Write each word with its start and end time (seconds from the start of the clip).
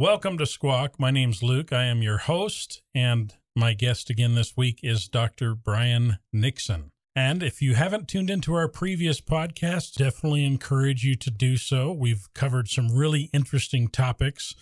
Welcome 0.00 0.38
to 0.38 0.46
Squawk. 0.46 1.00
My 1.00 1.10
name's 1.10 1.42
Luke. 1.42 1.72
I 1.72 1.86
am 1.86 2.02
your 2.02 2.18
host, 2.18 2.82
and 2.94 3.34
my 3.56 3.74
guest 3.74 4.10
again 4.10 4.36
this 4.36 4.56
week 4.56 4.78
is 4.84 5.08
Dr. 5.08 5.56
Brian 5.56 6.18
Nixon. 6.32 6.92
And 7.16 7.42
if 7.42 7.60
you 7.60 7.74
haven't 7.74 8.06
tuned 8.06 8.30
into 8.30 8.54
our 8.54 8.68
previous 8.68 9.20
podcast, 9.20 9.94
definitely 9.94 10.44
encourage 10.44 11.02
you 11.02 11.16
to 11.16 11.32
do 11.32 11.56
so. 11.56 11.92
We've 11.92 12.32
covered 12.32 12.68
some 12.68 12.94
really 12.94 13.28
interesting 13.32 13.88
topics. 13.88 14.54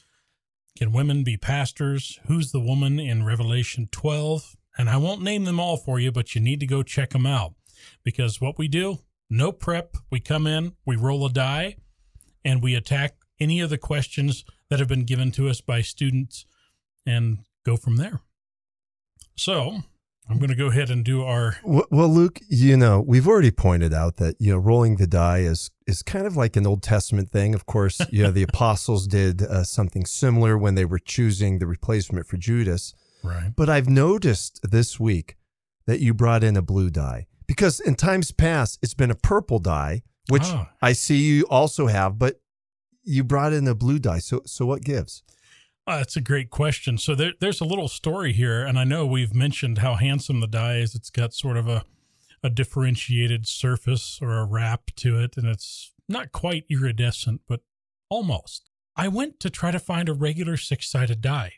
Can 0.78 0.90
women 0.90 1.22
be 1.22 1.36
pastors? 1.36 2.18
Who's 2.28 2.50
the 2.50 2.58
woman 2.58 2.98
in 2.98 3.26
Revelation 3.26 3.90
12? 3.92 4.56
And 4.78 4.88
I 4.88 4.96
won't 4.96 5.20
name 5.20 5.44
them 5.44 5.60
all 5.60 5.76
for 5.76 6.00
you, 6.00 6.10
but 6.10 6.34
you 6.34 6.40
need 6.40 6.60
to 6.60 6.66
go 6.66 6.82
check 6.82 7.10
them 7.10 7.26
out 7.26 7.52
because 8.02 8.40
what 8.40 8.56
we 8.56 8.68
do, 8.68 9.00
no 9.28 9.52
prep. 9.52 9.98
We 10.10 10.18
come 10.18 10.46
in, 10.46 10.76
we 10.86 10.96
roll 10.96 11.26
a 11.26 11.30
die, 11.30 11.76
and 12.42 12.62
we 12.62 12.74
attack 12.74 13.16
any 13.38 13.60
of 13.60 13.68
the 13.68 13.76
questions 13.76 14.42
that 14.70 14.78
have 14.78 14.88
been 14.88 15.04
given 15.04 15.30
to 15.32 15.48
us 15.48 15.60
by 15.60 15.80
students 15.80 16.44
and 17.06 17.38
go 17.64 17.76
from 17.76 17.96
there. 17.96 18.20
So 19.36 19.82
I'm 20.28 20.38
going 20.38 20.50
to 20.50 20.56
go 20.56 20.66
ahead 20.68 20.90
and 20.90 21.04
do 21.04 21.22
our. 21.22 21.56
Well, 21.62 22.08
Luke, 22.08 22.40
you 22.48 22.76
know, 22.76 23.00
we've 23.00 23.28
already 23.28 23.50
pointed 23.50 23.94
out 23.94 24.16
that, 24.16 24.34
you 24.40 24.52
know, 24.52 24.58
rolling 24.58 24.96
the 24.96 25.06
die 25.06 25.38
is, 25.38 25.70
is 25.86 26.02
kind 26.02 26.26
of 26.26 26.36
like 26.36 26.56
an 26.56 26.66
Old 26.66 26.82
Testament 26.82 27.30
thing. 27.30 27.54
Of 27.54 27.66
course, 27.66 28.00
you 28.10 28.22
know, 28.22 28.30
the 28.30 28.42
apostles 28.50 29.06
did 29.06 29.42
uh, 29.42 29.62
something 29.62 30.04
similar 30.04 30.58
when 30.58 30.74
they 30.74 30.84
were 30.84 30.98
choosing 30.98 31.58
the 31.58 31.66
replacement 31.66 32.26
for 32.26 32.36
Judas. 32.36 32.92
Right. 33.22 33.52
But 33.54 33.68
I've 33.68 33.88
noticed 33.88 34.60
this 34.68 34.98
week 34.98 35.36
that 35.86 36.00
you 36.00 36.12
brought 36.14 36.42
in 36.42 36.56
a 36.56 36.62
blue 36.62 36.90
die 36.90 37.26
because 37.46 37.78
in 37.78 37.94
times 37.94 38.32
past, 38.32 38.78
it's 38.82 38.94
been 38.94 39.10
a 39.10 39.16
purple 39.16 39.58
die, 39.60 40.02
which 40.28 40.42
Ah. 40.46 40.70
I 40.82 40.92
see 40.92 41.18
you 41.18 41.44
also 41.44 41.86
have, 41.86 42.18
but 42.18 42.40
you 43.06 43.24
brought 43.24 43.52
in 43.52 43.66
a 43.66 43.74
blue 43.74 43.98
die. 43.98 44.18
So, 44.18 44.42
so 44.44 44.66
what 44.66 44.82
gives? 44.82 45.22
Uh, 45.86 45.98
that's 45.98 46.16
a 46.16 46.20
great 46.20 46.50
question. 46.50 46.98
So 46.98 47.14
there, 47.14 47.32
there's 47.40 47.60
a 47.60 47.64
little 47.64 47.88
story 47.88 48.32
here, 48.32 48.64
and 48.64 48.78
I 48.78 48.84
know 48.84 49.06
we've 49.06 49.34
mentioned 49.34 49.78
how 49.78 49.94
handsome 49.94 50.40
the 50.40 50.48
die 50.48 50.78
is. 50.78 50.96
It's 50.96 51.10
got 51.10 51.32
sort 51.32 51.56
of 51.56 51.68
a, 51.68 51.84
a 52.42 52.50
differentiated 52.50 53.46
surface 53.46 54.18
or 54.20 54.36
a 54.36 54.44
wrap 54.44 54.90
to 54.96 55.18
it, 55.18 55.36
and 55.36 55.46
it's 55.46 55.92
not 56.08 56.32
quite 56.32 56.64
iridescent, 56.68 57.42
but 57.48 57.60
almost. 58.10 58.68
I 58.96 59.06
went 59.06 59.38
to 59.40 59.50
try 59.50 59.70
to 59.70 59.78
find 59.78 60.08
a 60.08 60.14
regular 60.14 60.56
six 60.56 60.90
sided 60.90 61.20
die, 61.20 61.54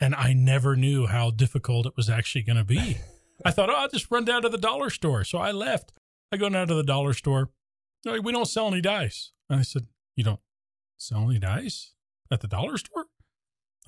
and 0.00 0.12
I 0.14 0.32
never 0.32 0.74
knew 0.74 1.06
how 1.06 1.30
difficult 1.30 1.86
it 1.86 1.96
was 1.96 2.10
actually 2.10 2.42
going 2.42 2.56
to 2.56 2.64
be. 2.64 2.98
I 3.44 3.52
thought, 3.52 3.70
oh, 3.70 3.74
I'll 3.74 3.88
just 3.88 4.10
run 4.10 4.24
down 4.24 4.42
to 4.42 4.48
the 4.48 4.58
dollar 4.58 4.90
store. 4.90 5.22
So 5.22 5.38
I 5.38 5.52
left. 5.52 5.92
I 6.32 6.36
go 6.36 6.48
down 6.48 6.66
to 6.66 6.74
the 6.74 6.82
dollar 6.82 7.14
store. 7.14 7.50
Like, 8.04 8.24
we 8.24 8.32
don't 8.32 8.46
sell 8.46 8.66
any 8.66 8.80
dice. 8.80 9.30
And 9.48 9.60
I 9.60 9.62
said, 9.62 9.86
you 10.16 10.24
don't 10.24 10.40
sell 10.98 11.30
any 11.30 11.38
dice 11.38 11.92
at 12.30 12.40
the 12.40 12.48
dollar 12.48 12.76
store? 12.76 13.06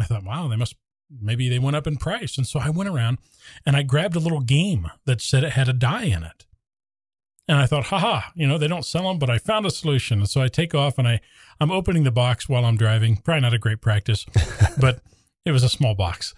I 0.01 0.05
thought, 0.05 0.25
wow, 0.25 0.49
they 0.49 0.57
must 0.57 0.77
maybe 1.21 1.49
they 1.49 1.59
went 1.59 1.77
up 1.77 1.87
in 1.87 1.97
price. 1.97 2.37
And 2.37 2.47
so 2.47 2.61
I 2.61 2.71
went 2.71 2.89
around 2.89 3.19
and 3.67 3.77
I 3.77 3.83
grabbed 3.83 4.17
a 4.17 4.21
little 4.21 4.41
game 4.41 4.91
that 5.07 5.21
said 5.21 5.45
it 5.45 5.53
had 5.53 5.69
a 5.69 5.73
die 5.73 6.05
in 6.05 6.23
it. 6.23 6.47
And 7.49 7.59
I 7.59 7.67
thought, 7.67 7.87
haha, 7.87 8.31
you 8.37 8.47
know, 8.47 8.59
they 8.59 8.69
don't 8.69 8.85
sell 8.85 9.09
them, 9.09 9.19
but 9.19 9.29
I 9.29 9.39
found 9.39 9.67
a 9.67 9.71
solution. 9.71 10.21
And 10.21 10.29
so 10.29 10.41
I 10.41 10.47
take 10.47 10.73
off 10.73 10.99
and 10.99 11.09
I, 11.09 11.21
I'm 11.61 11.73
opening 11.73 12.05
the 12.05 12.13
box 12.13 12.49
while 12.49 12.65
I'm 12.65 12.77
driving. 12.77 13.17
Probably 13.17 13.41
not 13.41 13.55
a 13.55 13.59
great 13.59 13.81
practice, 13.81 14.25
but 14.81 15.01
it 15.45 15.51
was 15.51 15.65
a 15.65 15.69
small 15.69 15.97
box. 15.97 16.33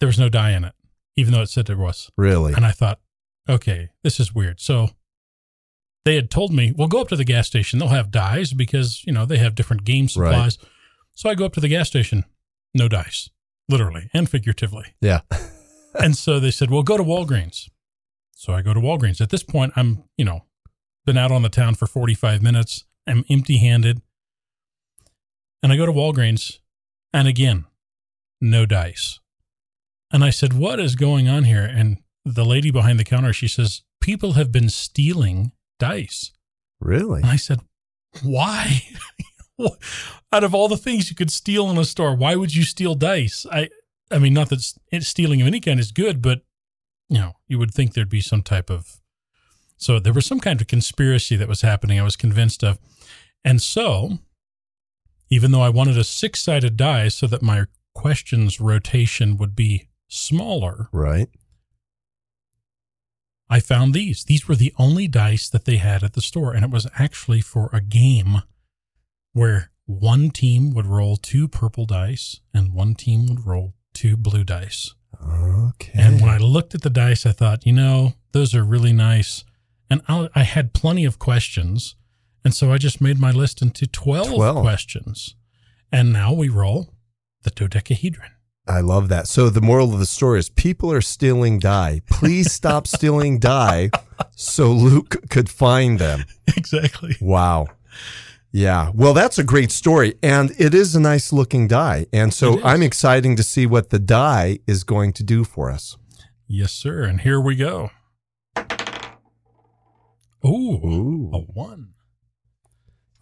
There 0.00 0.06
was 0.06 0.18
no 0.18 0.30
die 0.30 0.52
in 0.52 0.64
it, 0.64 0.72
even 1.16 1.34
though 1.34 1.42
it 1.42 1.50
said 1.50 1.66
there 1.66 1.76
was. 1.76 2.10
Really? 2.16 2.54
And 2.54 2.64
I 2.64 2.70
thought, 2.70 2.98
okay, 3.46 3.90
this 4.02 4.18
is 4.18 4.34
weird. 4.34 4.58
So 4.58 4.90
they 6.08 6.14
had 6.14 6.30
told 6.30 6.54
me, 6.54 6.72
well, 6.74 6.88
go 6.88 7.02
up 7.02 7.08
to 7.08 7.16
the 7.16 7.24
gas 7.24 7.46
station. 7.46 7.78
They'll 7.78 7.88
have 7.88 8.10
dice 8.10 8.54
because, 8.54 9.04
you 9.04 9.12
know, 9.12 9.26
they 9.26 9.36
have 9.36 9.54
different 9.54 9.84
game 9.84 10.04
Right. 10.04 10.10
supplies. 10.12 10.56
So 11.12 11.28
I 11.28 11.34
go 11.34 11.44
up 11.44 11.52
to 11.52 11.60
the 11.60 11.68
gas 11.68 11.86
station, 11.88 12.24
no 12.72 12.88
dice, 12.88 13.28
literally 13.68 14.08
and 14.14 14.26
figuratively. 14.26 14.94
Yeah. 15.02 15.20
and 16.00 16.16
so 16.16 16.40
they 16.40 16.50
said, 16.50 16.70
well, 16.70 16.82
go 16.82 16.96
to 16.96 17.02
Walgreens. 17.04 17.68
So 18.32 18.54
I 18.54 18.62
go 18.62 18.72
to 18.72 18.80
Walgreens. 18.80 19.20
At 19.20 19.28
this 19.28 19.42
point, 19.42 19.74
I'm, 19.76 20.04
you 20.16 20.24
know, 20.24 20.46
been 21.04 21.18
out 21.18 21.30
on 21.30 21.42
the 21.42 21.50
town 21.50 21.74
for 21.74 21.86
45 21.86 22.42
minutes. 22.42 22.84
I'm 23.06 23.24
empty 23.28 23.58
handed. 23.58 24.00
And 25.62 25.72
I 25.72 25.76
go 25.76 25.84
to 25.84 25.92
Walgreens 25.92 26.60
and 27.12 27.28
again, 27.28 27.66
no 28.40 28.64
dice. 28.64 29.20
And 30.10 30.24
I 30.24 30.30
said, 30.30 30.54
what 30.54 30.80
is 30.80 30.94
going 30.96 31.28
on 31.28 31.44
here? 31.44 31.64
And 31.64 31.98
the 32.24 32.46
lady 32.46 32.70
behind 32.70 32.98
the 32.98 33.04
counter, 33.04 33.34
she 33.34 33.48
says, 33.48 33.82
people 34.00 34.32
have 34.32 34.50
been 34.50 34.70
stealing 34.70 35.52
dice. 35.78 36.32
Really? 36.80 37.22
And 37.22 37.30
I 37.30 37.36
said, 37.36 37.60
why? 38.22 38.82
Out 40.32 40.44
of 40.44 40.54
all 40.54 40.68
the 40.68 40.76
things 40.76 41.10
you 41.10 41.16
could 41.16 41.32
steal 41.32 41.70
in 41.70 41.78
a 41.78 41.84
store, 41.84 42.14
why 42.14 42.36
would 42.36 42.54
you 42.54 42.62
steal 42.62 42.94
dice? 42.94 43.46
I, 43.50 43.68
I 44.10 44.18
mean, 44.18 44.34
not 44.34 44.50
that 44.50 44.62
stealing 45.00 45.40
of 45.40 45.46
any 45.46 45.60
kind 45.60 45.80
is 45.80 45.92
good, 45.92 46.22
but 46.22 46.42
you 47.08 47.18
know, 47.18 47.32
you 47.46 47.58
would 47.58 47.72
think 47.72 47.94
there'd 47.94 48.08
be 48.08 48.20
some 48.20 48.42
type 48.42 48.70
of. 48.70 49.00
So 49.76 49.98
there 49.98 50.12
was 50.12 50.26
some 50.26 50.40
kind 50.40 50.60
of 50.60 50.66
conspiracy 50.66 51.36
that 51.36 51.48
was 51.48 51.62
happening. 51.62 51.98
I 51.98 52.04
was 52.04 52.16
convinced 52.16 52.64
of, 52.64 52.78
and 53.44 53.62
so, 53.62 54.18
even 55.30 55.52
though 55.52 55.62
I 55.62 55.68
wanted 55.68 55.96
a 55.96 56.04
six-sided 56.04 56.76
die 56.76 57.08
so 57.08 57.26
that 57.28 57.42
my 57.42 57.66
questions 57.94 58.60
rotation 58.60 59.36
would 59.36 59.54
be 59.54 59.88
smaller, 60.08 60.88
Right. 60.92 61.28
I 63.50 63.60
found 63.60 63.94
these. 63.94 64.24
These 64.24 64.46
were 64.46 64.54
the 64.54 64.74
only 64.78 65.08
dice 65.08 65.48
that 65.48 65.64
they 65.64 65.76
had 65.76 66.02
at 66.02 66.12
the 66.12 66.20
store. 66.20 66.52
And 66.52 66.64
it 66.64 66.70
was 66.70 66.86
actually 66.98 67.40
for 67.40 67.70
a 67.72 67.80
game 67.80 68.42
where 69.32 69.70
one 69.86 70.30
team 70.30 70.74
would 70.74 70.86
roll 70.86 71.16
two 71.16 71.48
purple 71.48 71.86
dice 71.86 72.40
and 72.52 72.74
one 72.74 72.94
team 72.94 73.26
would 73.26 73.46
roll 73.46 73.74
two 73.94 74.16
blue 74.16 74.44
dice. 74.44 74.94
Okay. 75.20 75.92
And 75.94 76.20
when 76.20 76.30
I 76.30 76.38
looked 76.38 76.74
at 76.74 76.82
the 76.82 76.90
dice, 76.90 77.24
I 77.24 77.32
thought, 77.32 77.66
you 77.66 77.72
know, 77.72 78.14
those 78.32 78.54
are 78.54 78.62
really 78.62 78.92
nice. 78.92 79.44
And 79.90 80.02
I, 80.08 80.28
I 80.34 80.42
had 80.42 80.74
plenty 80.74 81.04
of 81.04 81.18
questions. 81.18 81.96
And 82.44 82.54
so 82.54 82.72
I 82.72 82.78
just 82.78 83.00
made 83.00 83.18
my 83.18 83.30
list 83.30 83.62
into 83.62 83.86
12, 83.86 84.34
12. 84.34 84.62
questions. 84.62 85.34
And 85.90 86.12
now 86.12 86.32
we 86.32 86.48
roll 86.48 86.94
the 87.42 87.50
dodecahedron. 87.50 88.30
I 88.68 88.80
love 88.80 89.08
that. 89.08 89.26
So 89.28 89.48
the 89.48 89.60
moral 89.62 89.92
of 89.94 89.98
the 89.98 90.06
story 90.06 90.38
is 90.40 90.50
people 90.50 90.92
are 90.92 91.00
stealing 91.00 91.58
die. 91.58 92.02
Please 92.10 92.52
stop 92.52 92.86
stealing 92.96 93.38
die 93.38 93.90
so 94.36 94.70
Luke 94.70 95.16
could 95.30 95.48
find 95.48 95.98
them. 95.98 96.24
exactly. 96.56 97.16
Wow. 97.20 97.68
Yeah. 98.52 98.90
Well, 98.94 99.14
that's 99.14 99.38
a 99.38 99.44
great 99.44 99.70
story. 99.72 100.14
And 100.22 100.52
it 100.58 100.74
is 100.74 100.94
a 100.94 101.00
nice 101.00 101.32
looking 101.32 101.66
die. 101.68 102.06
And 102.12 102.32
so. 102.34 102.62
I'm 102.62 102.82
exciting 102.82 103.36
to 103.36 103.42
see 103.42 103.66
what 103.66 103.90
the 103.90 103.98
die 103.98 104.58
is 104.66 104.84
going 104.84 105.12
to 105.14 105.22
do 105.22 105.44
for 105.44 105.70
us. 105.70 105.96
Yes, 106.46 106.72
sir. 106.72 107.02
And 107.04 107.20
here 107.22 107.40
we 107.40 107.56
go. 107.56 107.90
Ooh, 110.44 110.80
Ooh. 110.84 111.30
a 111.34 111.38
one. 111.38 111.94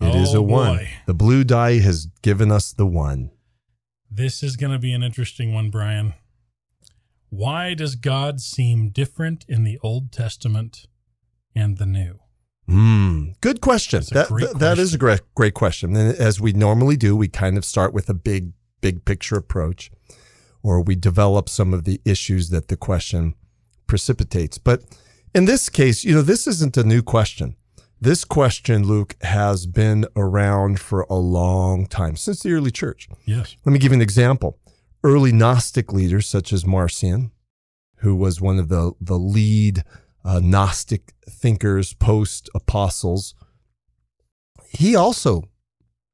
It 0.01 0.15
is 0.15 0.35
Oh, 0.35 0.39
a 0.39 0.43
one. 0.43 0.77
boy. 0.77 0.91
The 1.07 1.15
blue 1.15 1.45
die 1.45 1.79
has 1.79 2.07
given 2.23 2.53
us 2.53 2.73
the 2.73 2.87
one. 2.87 3.31
This 4.17 4.43
is 4.43 4.57
going 4.57 4.73
to 4.73 4.79
be 4.79 4.95
an 4.95 5.03
interesting 5.03 5.53
one, 5.53 5.69
Brian. 5.69 6.15
Why 7.29 7.75
does 7.75 7.97
God 7.97 8.41
seem 8.41 8.89
different 8.89 9.45
in 9.47 9.63
the 9.63 9.79
Old 9.83 10.11
Testament 10.11 10.87
and 11.55 11.77
the 11.77 11.85
New? 11.85 12.21
Hmm. 12.67 13.33
Good 13.43 13.61
question. 13.61 14.03
That, 14.13 14.29
great 14.29 14.49
that- 14.49 14.59
that 14.59 14.79
is 14.79 14.95
a 14.95 14.99
great, 14.99 15.21
great 15.35 15.53
question. 15.53 15.95
And 15.95 16.17
as 16.17 16.41
we 16.41 16.55
normally 16.55 16.97
do, 16.97 17.15
we 17.15 17.29
kind 17.29 17.59
of 17.59 17.65
start 17.67 17.93
with 17.93 18.09
a 18.09 18.15
big, 18.15 18.53
big 18.81 19.05
picture 19.05 19.37
approach, 19.37 19.91
or 20.63 20.81
we 20.81 20.97
develop 20.97 21.51
some 21.51 21.75
of 21.75 21.85
the 21.85 22.01
issues 22.07 22.49
that 22.49 22.69
the 22.69 22.77
question 22.79 23.35
precipitates. 23.87 24.57
But 24.57 24.83
in 25.35 25.45
this 25.45 25.69
case, 25.69 26.05
you 26.05 26.15
know, 26.15 26.23
this 26.23 26.47
isn't 26.47 26.79
a 26.79 26.85
new 26.85 27.03
question. 27.03 27.55
This 28.01 28.25
question, 28.25 28.87
Luke, 28.87 29.17
has 29.23 29.67
been 29.67 30.07
around 30.15 30.81
for 30.81 31.07
a 31.09 31.15
long 31.15 31.87
time, 31.87 32.17
since 32.17 32.43
the 32.43 32.53
early 32.53 32.71
church. 32.71 33.09
Yes. 33.25 33.57
Let 33.65 33.73
me 33.73 33.79
give 33.79 33.93
you 33.93 33.97
an 33.97 34.03
example. 34.03 34.59
Early 35.03 35.33
Gnostic 35.33 35.93
leaders, 35.93 36.27
such 36.27 36.53
as 36.53 36.67
Marcion, 36.67 37.31
who 37.99 38.15
was 38.15 38.41
one 38.41 38.59
of 38.59 38.69
the, 38.69 38.93
the 39.01 39.19
lead 39.19 39.83
uh, 40.25 40.41
Gnostic 40.43 41.15
thinkers 41.29 41.95
post 41.95 42.51
apostles, 42.55 43.35
he 44.69 44.95
also 44.95 45.45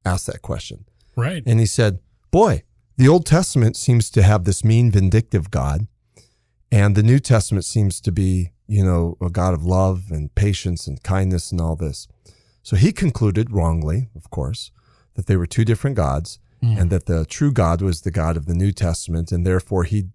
asked 0.05 0.27
that 0.29 0.43
question. 0.43 0.85
Right. 1.17 1.43
And 1.45 1.59
he 1.59 1.67
said, 1.67 1.99
Boy, 2.31 2.63
the 2.97 3.09
Old 3.09 3.27
Testament 3.27 3.77
seems 3.77 4.09
to 4.11 4.23
have 4.23 4.45
this 4.45 4.65
mean, 4.65 4.91
vindictive 4.91 5.51
God, 5.51 5.89
and 6.73 6.97
the 6.97 7.03
New 7.05 7.21
Testament 7.21 7.65
seems 7.65 8.01
to 8.01 8.11
be, 8.11 8.51
you 8.67 8.85
know, 8.85 9.17
a 9.21 9.31
God 9.31 9.55
of 9.55 9.65
love 9.65 10.05
and 10.11 10.35
patience 10.35 10.89
and 10.89 11.01
kindness 11.03 11.53
and 11.53 11.61
all 11.61 11.77
this. 11.77 12.09
So 12.65 12.75
he 12.77 12.91
concluded, 12.93 13.53
wrongly, 13.53 14.09
of 14.17 14.31
course, 14.31 14.73
that 15.15 15.27
they 15.27 15.37
were 15.37 15.47
two 15.47 15.65
different 15.65 15.97
gods 15.97 16.39
Mm. 16.63 16.81
and 16.81 16.91
that 16.91 17.07
the 17.07 17.25
true 17.25 17.51
God 17.53 17.83
was 17.83 18.03
the 18.03 18.13
God 18.13 18.37
of 18.37 18.47
the 18.47 18.55
New 18.55 18.71
Testament, 18.71 19.33
and 19.33 19.45
therefore 19.45 19.83
he 19.83 20.11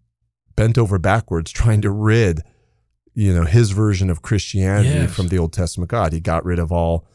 bent 0.56 0.78
over 0.78 0.98
backwards 0.98 1.52
trying 1.52 1.82
to 1.82 1.92
rid, 1.92 2.42
you 3.14 3.34
know, 3.34 3.44
his 3.44 3.72
version 3.72 4.10
of 4.10 4.22
Christianity 4.22 4.88
Yes. 4.90 5.12
from 5.14 5.28
the 5.28 5.38
Old 5.38 5.52
Testament 5.52 5.92
God. 5.92 6.14
He 6.14 6.22
got 6.22 6.46
rid 6.46 6.58
of 6.58 6.72
all 6.72 7.06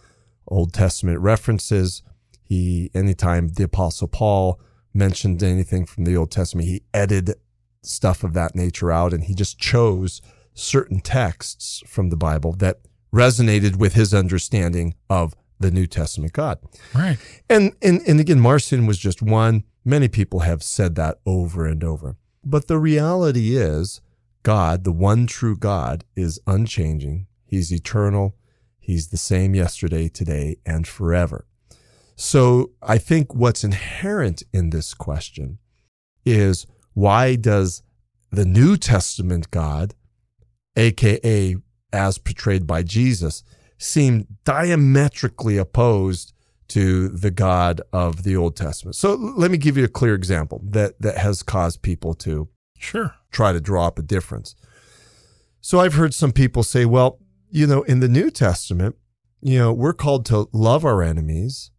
Old 0.47 0.75
Testament 0.75 1.19
references. 1.21 2.03
He, 2.43 2.91
anytime 2.95 3.49
the 3.49 3.63
Apostle 3.65 4.07
Paul 4.09 4.61
mentioned 4.93 5.43
anything 5.43 5.87
from 5.87 6.05
the 6.05 6.15
Old 6.15 6.31
Testament. 6.31 6.69
He 6.69 6.83
edited 6.93 7.37
stuff 7.83 8.23
of 8.25 8.33
that 8.35 8.55
nature 8.55 8.93
out 8.93 9.13
and 9.13 9.25
he 9.25 9.35
just 9.35 9.59
chose 9.59 10.23
certain 10.55 11.01
texts 11.01 11.83
from 11.87 12.11
the 12.11 12.17
Bible 12.17 12.53
that 12.53 12.81
resonated 13.13 13.77
with 13.77 13.95
his 13.95 14.15
understanding 14.15 14.95
of 15.11 15.35
the 15.59 15.71
New 15.71 15.87
Testament 15.87 16.33
God. 16.33 16.59
Right. 16.95 17.19
And 17.49 17.73
and 17.81 18.01
and 18.07 18.21
again, 18.21 18.41
Marcion 18.41 18.87
was 18.87 18.99
just 18.99 19.23
one. 19.23 19.65
Many 19.85 20.09
people 20.09 20.41
have 20.41 20.63
said 20.63 20.95
that 20.97 21.19
over 21.27 21.67
and 21.67 21.83
over. 21.83 22.17
But 22.45 22.69
the 22.69 22.79
reality 22.79 23.57
is 23.57 24.01
God, 24.43 24.85
the 24.85 24.93
one 24.93 25.27
true 25.27 25.57
God, 25.57 26.05
is 26.17 26.41
unchanging. 26.47 27.27
He's 27.47 27.73
eternal. 27.73 28.37
He's 28.79 29.09
the 29.09 29.17
same 29.17 29.55
yesterday, 29.55 30.09
today, 30.09 30.57
and 30.67 30.87
forever. 30.87 31.47
So 32.17 32.73
I 32.83 32.99
think 32.99 33.35
what's 33.35 33.65
inherent 33.65 34.43
in 34.53 34.71
this 34.71 34.95
question 34.95 35.59
is 36.25 36.67
why 36.95 37.37
does 37.37 37.83
the 38.31 38.45
New 38.45 38.77
Testament 38.77 39.51
God, 39.51 39.95
aka 40.77 41.57
as 41.93 42.19
portrayed 42.19 42.67
by 42.67 42.83
Jesus, 42.83 43.45
seem 43.79 44.27
diametrically 44.45 45.59
opposed 45.59 46.33
to 46.69 47.09
the 47.09 47.31
God 47.31 47.83
of 47.93 48.23
the 48.23 48.37
Old 48.37 48.57
Testament? 48.57 48.97
So 48.97 49.15
let 49.15 49.51
me 49.51 49.59
give 49.59 49.77
you 49.77 49.85
a 49.85 49.89
clear 49.89 50.15
example 50.15 50.63
that, 50.65 51.01
that 51.01 51.19
has 51.19 51.43
caused 51.43 51.83
people 51.83 52.15
to 52.15 52.49
Sure. 52.79 53.15
try 53.31 53.53
to 53.53 53.61
draw 53.61 53.87
up 53.87 53.99
a 53.99 54.03
difference. 54.03 54.55
So 55.61 55.81
I've 55.81 55.95
heard 55.95 56.15
some 56.15 56.33
people 56.33 56.63
say, 56.63 56.85
well, 56.85 57.19
you 57.51 57.67
know, 57.67 57.83
in 57.83 58.01
the 58.01 58.09
New 58.09 58.31
Testament, 58.31 58.97
you 59.41 59.59
know, 59.59 59.73
we're 59.73 59.93
called 59.93 60.25
to 60.27 60.49
love 60.53 60.85
our 60.85 61.03
enemies 61.03 61.71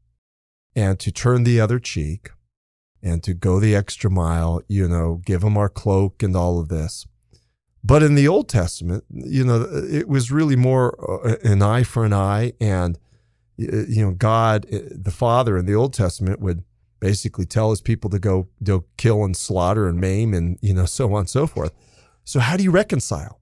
and 0.76 1.00
to 1.00 1.12
turn 1.12 1.44
the 1.44 1.60
other 1.60 1.80
cheek 1.80 2.30
and 3.04 3.22
to 3.24 3.34
go 3.34 3.60
the 3.60 3.76
extra 3.76 4.10
mile, 4.10 4.62
you 4.68 4.88
know, 4.88 5.22
give 5.26 5.42
them 5.42 5.58
our 5.58 5.70
cloak 5.70 6.24
and 6.24 6.36
all 6.36 6.60
of 6.60 6.70
this. 6.70 7.06
But 7.84 8.02
in 8.02 8.16
the 8.16 8.30
Old 8.30 8.48
Testament, 8.48 9.04
you 9.10 9.44
know, 9.44 9.68
it 9.92 10.08
was 10.08 10.32
really 10.32 10.56
more 10.56 10.96
uh, 11.28 11.36
an 11.44 11.62
eye 11.62 11.84
for 11.84 12.06
an 12.06 12.14
eye. 12.14 12.54
And, 12.62 12.98
you 13.58 14.06
know, 14.06 14.12
God, 14.12 14.66
uh, 14.74 14.80
the 14.90 15.12
Father 15.12 15.58
in 15.58 15.66
the 15.66 15.76
Old 15.76 15.94
Testament 15.94 16.40
would 16.40 16.64
basically 17.02 17.46
tell 17.46 17.72
his 17.72 17.82
people 17.82 18.10
to 18.12 18.20
go, 18.20 18.48
to 18.64 18.86
kill 18.96 19.26
and 19.26 19.36
slaughter 19.36 19.90
and 19.90 20.00
maim 20.00 20.34
and, 20.34 20.58
you 20.62 20.74
know, 20.74 20.86
so 20.86 21.14
on 21.14 21.20
and 21.20 21.30
so 21.30 21.46
forth. 21.46 21.74
So 22.24 22.40
how 22.40 22.56
do 22.56 22.64
you 22.64 22.72
reconcile? 22.72 23.42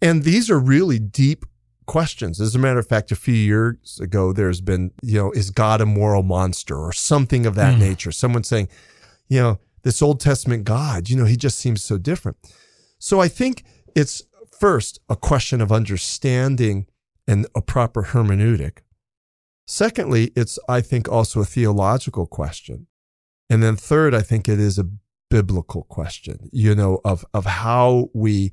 And 0.00 0.22
these 0.22 0.48
are 0.48 0.58
really 0.58 0.98
deep 0.98 1.44
questions. 1.90 2.40
As 2.40 2.54
a 2.54 2.58
matter 2.58 2.78
of 2.78 2.86
fact, 2.86 3.10
a 3.10 3.16
few 3.16 3.34
years 3.34 3.98
ago, 4.00 4.32
there's 4.32 4.60
been, 4.60 4.92
you 5.02 5.18
know, 5.18 5.32
is 5.32 5.50
God 5.50 5.80
a 5.80 5.86
moral 5.86 6.22
monster 6.22 6.76
or 6.76 6.92
something 6.92 7.46
of 7.46 7.56
that 7.56 7.74
Mm. 7.74 7.80
nature? 7.80 8.12
Someone 8.12 8.44
saying, 8.44 8.68
you 9.28 9.40
know, 9.40 9.58
this 9.82 10.00
Old 10.00 10.20
Testament 10.20 10.62
God, 10.62 11.10
you 11.10 11.16
know, 11.16 11.24
he 11.24 11.36
just 11.36 11.58
seems 11.58 11.82
so 11.82 11.98
different. 11.98 12.36
So 13.00 13.20
I 13.20 13.26
think 13.26 13.64
it's 13.96 14.22
first 14.56 15.00
a 15.08 15.16
question 15.16 15.60
of 15.60 15.72
understanding 15.72 16.86
and 17.26 17.46
a 17.56 17.60
proper 17.60 18.02
hermeneutic. 18.12 18.82
Secondly, 19.66 20.30
it's, 20.36 20.60
I 20.68 20.80
think, 20.82 21.08
also 21.08 21.40
a 21.40 21.44
theological 21.44 22.26
question. 22.26 22.86
And 23.48 23.62
then 23.64 23.74
third, 23.74 24.14
I 24.14 24.22
think 24.22 24.48
it 24.48 24.60
is 24.60 24.78
a 24.78 24.88
biblical 25.28 25.82
question, 25.84 26.50
you 26.52 26.76
know, 26.76 27.00
of, 27.04 27.24
of 27.34 27.46
how 27.46 28.10
we 28.14 28.52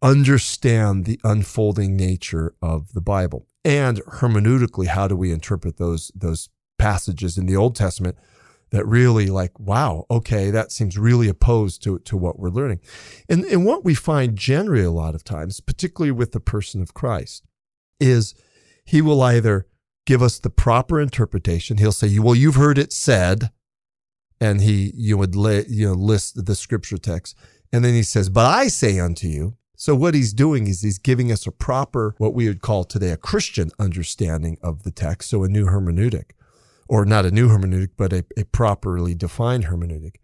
understand 0.00 1.04
the 1.04 1.20
unfolding 1.24 1.96
nature 1.96 2.54
of 2.62 2.92
the 2.92 3.00
Bible. 3.00 3.46
And 3.64 4.00
hermeneutically, 4.04 4.86
how 4.86 5.08
do 5.08 5.16
we 5.16 5.32
interpret 5.32 5.76
those, 5.76 6.12
those 6.14 6.48
passages 6.78 7.36
in 7.36 7.46
the 7.46 7.56
Old 7.56 7.74
Testament 7.74 8.16
that 8.70 8.86
really 8.86 9.26
like, 9.26 9.58
wow, 9.58 10.06
okay, 10.10 10.50
that 10.50 10.70
seems 10.70 10.98
really 10.98 11.28
opposed 11.28 11.82
to, 11.82 11.98
to 12.00 12.16
what 12.16 12.38
we're 12.38 12.50
learning. 12.50 12.80
And, 13.28 13.44
and 13.44 13.64
what 13.64 13.84
we 13.84 13.94
find 13.94 14.36
generally 14.36 14.84
a 14.84 14.90
lot 14.90 15.14
of 15.14 15.24
times, 15.24 15.60
particularly 15.60 16.12
with 16.12 16.32
the 16.32 16.40
person 16.40 16.82
of 16.82 16.94
Christ, 16.94 17.44
is 17.98 18.34
he 18.84 19.02
will 19.02 19.22
either 19.22 19.66
give 20.06 20.22
us 20.22 20.38
the 20.38 20.50
proper 20.50 21.00
interpretation. 21.00 21.78
He'll 21.78 21.92
say, 21.92 22.18
well, 22.18 22.34
you've 22.34 22.54
heard 22.54 22.78
it 22.78 22.92
said, 22.92 23.50
and 24.40 24.60
he, 24.60 24.92
you 24.94 25.18
would, 25.18 25.34
you 25.34 25.88
know, 25.88 25.94
list 25.94 26.46
the 26.46 26.54
scripture 26.54 26.98
text. 26.98 27.36
And 27.72 27.84
then 27.84 27.94
he 27.94 28.02
says, 28.02 28.30
but 28.30 28.46
I 28.46 28.68
say 28.68 29.00
unto 29.00 29.26
you, 29.26 29.57
so 29.80 29.94
what 29.94 30.12
he's 30.12 30.32
doing 30.32 30.66
is 30.66 30.82
he's 30.82 30.98
giving 30.98 31.30
us 31.30 31.46
a 31.46 31.52
proper, 31.52 32.16
what 32.18 32.34
we 32.34 32.48
would 32.48 32.62
call 32.62 32.82
today 32.82 33.10
a 33.10 33.16
Christian 33.16 33.70
understanding 33.78 34.58
of 34.60 34.82
the 34.82 34.90
text. 34.90 35.30
So 35.30 35.44
a 35.44 35.48
new 35.48 35.66
hermeneutic 35.66 36.32
or 36.88 37.04
not 37.04 37.24
a 37.24 37.30
new 37.30 37.48
hermeneutic, 37.48 37.90
but 37.96 38.12
a, 38.12 38.24
a 38.36 38.44
properly 38.44 39.14
defined 39.14 39.66
hermeneutic. 39.66 40.16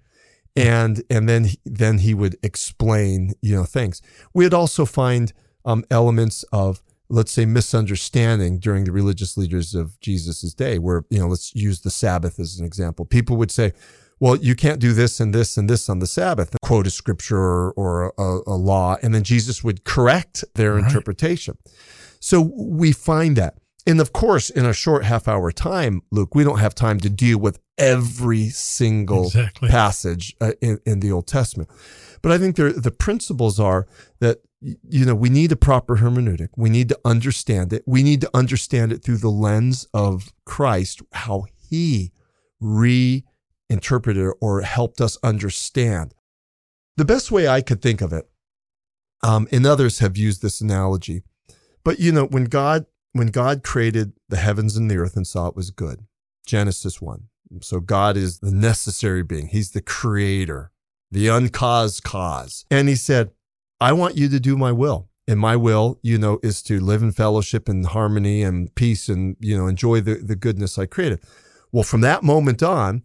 And, 0.57 1.05
and 1.09 1.29
then, 1.29 1.45
he- 1.45 1.61
then 1.65 1.99
he 1.99 2.15
would 2.15 2.37
explain, 2.43 3.35
you 3.43 3.55
know, 3.55 3.63
things. 3.63 4.03
We'd 4.35 4.53
also 4.53 4.85
find 4.85 5.33
um, 5.65 5.85
elements 5.89 6.45
of, 6.53 6.83
let's 7.09 7.31
say, 7.31 7.45
misunderstanding 7.45 8.59
during 8.59 8.85
the 8.85 8.93
religious 8.93 9.37
leaders 9.37 9.73
of 9.73 10.01
Jesus's 10.01 10.53
day, 10.53 10.81
where, 10.81 11.05
you 11.11 11.21
know, 11.21 11.29
let's 11.29 11.55
use 11.55 11.83
the 11.83 11.91
Sabbath 11.91 12.41
as 12.41 12.59
an 12.59 12.67
example. 12.67 13.05
People 13.05 13.37
would 13.37 13.53
say, 13.53 13.73
well, 14.21 14.37
you 14.37 14.55
can't 14.55 14.81
do 14.81 14.93
this 14.93 15.21
and 15.21 15.35
this 15.35 15.57
and 15.57 15.69
this 15.69 15.89
on 15.89 15.99
the 15.99 16.07
Sabbath, 16.07 16.55
quote 16.63 16.87
a 16.87 16.91
scripture 16.91 17.37
or, 17.39 17.73
or 17.73 18.13
a, 18.19 18.51
a 18.51 18.57
law. 18.57 18.97
And 19.03 19.15
then 19.15 19.23
Jesus 19.25 19.63
would 19.65 19.85
correct 19.85 20.45
their 20.55 20.75
Right. 20.75 20.85
interpretation. 20.85 21.59
So 22.21 22.41
we 22.41 22.93
find 22.93 23.37
that. 23.37 23.59
And 23.87 24.01
of 24.01 24.13
course, 24.15 24.49
in 24.49 24.65
a 24.65 24.73
short 24.73 25.05
half 25.05 25.29
hour 25.29 25.53
time, 25.53 26.01
Luke, 26.11 26.35
we 26.35 26.43
don't 26.43 26.59
have 26.59 26.75
time 26.75 26.99
to 27.01 27.11
deal 27.11 27.39
with 27.39 27.59
every 27.77 28.49
single 28.49 29.25
Exactly. 29.27 29.69
passage 29.69 30.35
uh, 30.41 30.53
in, 30.63 30.79
in 30.87 31.01
the 31.01 31.13
Old 31.13 31.27
Testament. 31.27 31.69
But 32.23 32.33
I 32.33 32.39
think 32.39 32.57
there, 32.57 32.73
the 32.73 32.91
principles 32.91 33.61
are 33.61 33.87
that, 34.21 34.39
you 34.63 35.05
know, 35.05 35.15
we 35.15 35.29
need 35.29 35.53
a 35.53 35.57
proper 35.57 35.97
hermeneutic. 35.99 36.49
We 36.57 36.71
need 36.71 36.89
to 36.89 36.99
understand 37.05 37.75
it. 37.75 37.83
We 37.87 38.03
need 38.03 38.23
to 38.23 38.31
understand 38.33 38.91
it 38.93 39.03
through 39.03 39.19
the 39.19 39.29
lens 39.29 39.87
of 39.93 40.33
Christ, 40.47 41.03
how 41.13 41.45
he 41.69 42.13
reinterpreted 42.61 43.25
it 43.69 44.35
or 44.41 44.61
helped 44.63 45.01
us 45.01 45.19
understand. 45.23 46.15
The 46.97 47.05
best 47.05 47.31
way 47.31 47.49
I 47.49 47.61
could 47.61 47.83
think 47.83 48.01
of 48.01 48.13
it, 48.13 48.29
um, 49.23 49.49
and 49.51 49.67
others 49.67 49.99
have 49.99 50.17
used 50.17 50.43
this 50.43 50.61
analogy, 50.61 51.23
but 51.83 51.99
you 51.99 52.13
know, 52.13 52.27
when 52.27 52.45
God 52.45 52.87
when 53.13 53.29
God 53.29 53.63
created 53.63 54.13
the 54.29 54.37
heavens 54.37 54.77
and 54.77 54.91
the 54.91 54.97
earth 54.97 55.17
and 55.17 55.27
saw 55.27 55.47
it 55.47 55.57
was 55.57 55.71
good, 55.71 56.05
Genesis 56.45 57.01
1. 57.01 57.29
So 57.61 57.79
God 57.81 58.17
is 58.17 58.41
the 58.41 58.51
necessary 58.51 59.23
being. 59.23 59.47
He's 59.47 59.71
the 59.71 59.81
creator, 59.81 60.73
the 61.11 61.29
uncaused 61.29 62.03
cause. 62.03 62.65
And 62.71 62.89
he 62.89 62.97
said, 62.97 63.31
I 63.81 63.93
want 63.93 64.17
you 64.17 64.29
to 64.29 64.41
do 64.41 64.57
my 64.57 64.73
will. 64.73 65.09
And 65.27 65.39
my 65.39 65.57
will, 65.57 65.99
you 66.03 66.19
know, 66.19 66.39
is 66.43 66.63
to 66.65 66.81
live 66.81 67.03
in 67.03 67.13
fellowship 67.13 67.69
and 67.69 67.87
harmony 67.87 68.43
and 68.43 68.75
peace 68.75 69.09
and, 69.09 69.37
you 69.41 69.57
know, 69.57 69.69
enjoy 69.69 70.01
the, 70.01 70.17
the 70.17 70.37
goodness 70.37 70.79
I 70.79 70.87
created. 70.87 71.21
Well, 71.73 71.85
from 71.85 72.03
that 72.03 72.23
moment 72.23 72.63
on, 72.63 73.05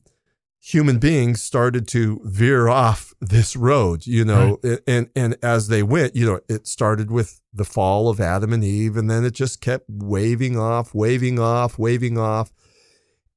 human 0.59 0.99
beings 0.99 1.41
started 1.41 1.87
to 1.87 2.21
veer 2.23 2.67
off 2.67 3.13
this 3.21 3.55
road, 3.55 4.05
you 4.05 4.25
know, 4.25 4.59
and, 4.85 5.09
and 5.15 5.37
as 5.41 5.67
they 5.69 5.81
went, 5.81 6.15
you 6.15 6.25
know, 6.25 6.39
it 6.49 6.67
started 6.67 7.09
with 7.09 7.41
the 7.53 7.63
fall 7.63 8.09
of 8.09 8.19
Adam 8.19 8.53
and 8.53 8.63
Eve, 8.63 8.97
and 8.97 9.09
then 9.09 9.23
it 9.23 9.33
just 9.33 9.61
kept 9.61 9.85
waving 9.89 10.57
off, 10.57 10.93
waving 10.93 11.39
off, 11.39 11.79
waving 11.79 12.17
off, 12.17 12.51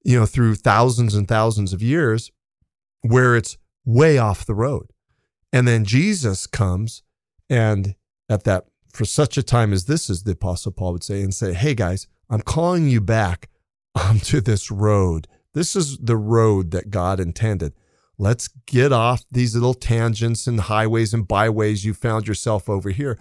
you 0.05 0.19
know, 0.19 0.27
through 0.27 0.57
thousands 0.57 1.15
and 1.15 1.29
thousands 1.29 1.73
of 1.73 1.81
years 1.81 2.31
where 3.03 3.37
it's 3.37 3.57
way 3.85 4.19
off 4.19 4.45
the 4.45 4.55
road. 4.55 4.93
And 5.53 5.69
then 5.69 5.85
Jesus 5.85 6.47
comes 6.47 7.03
and 7.49 7.95
at 8.29 8.45
that, 8.45 8.65
for 8.93 9.05
such 9.05 9.37
a 9.37 9.43
time 9.43 9.73
as 9.73 9.85
this, 9.85 10.11
as 10.11 10.23
the 10.23 10.33
apostle 10.33 10.73
Paul 10.73 10.95
would 10.95 11.05
say, 11.05 11.23
and 11.23 11.35
say, 11.35 11.53
Hey 11.53 11.75
guys, 11.75 12.07
I'm 12.31 12.41
calling 12.41 12.89
you 12.89 13.01
back 13.01 13.49
onto 13.95 14.41
this 14.41 14.71
road. 14.71 15.29
This 15.55 15.77
is 15.77 15.99
the 15.99 16.17
road 16.17 16.71
that 16.71 16.91
God 16.91 17.21
intended. 17.21 17.75
Let's 18.19 18.49
get 18.67 18.93
off 18.93 19.25
these 19.31 19.55
little 19.55 19.75
tangents 19.75 20.47
and 20.47 20.61
highways 20.61 21.13
and 21.13 21.27
byways 21.27 21.85
you 21.85 21.95
found 21.95 22.29
yourself 22.29 22.69
over 22.69 22.91
here. 22.91 23.19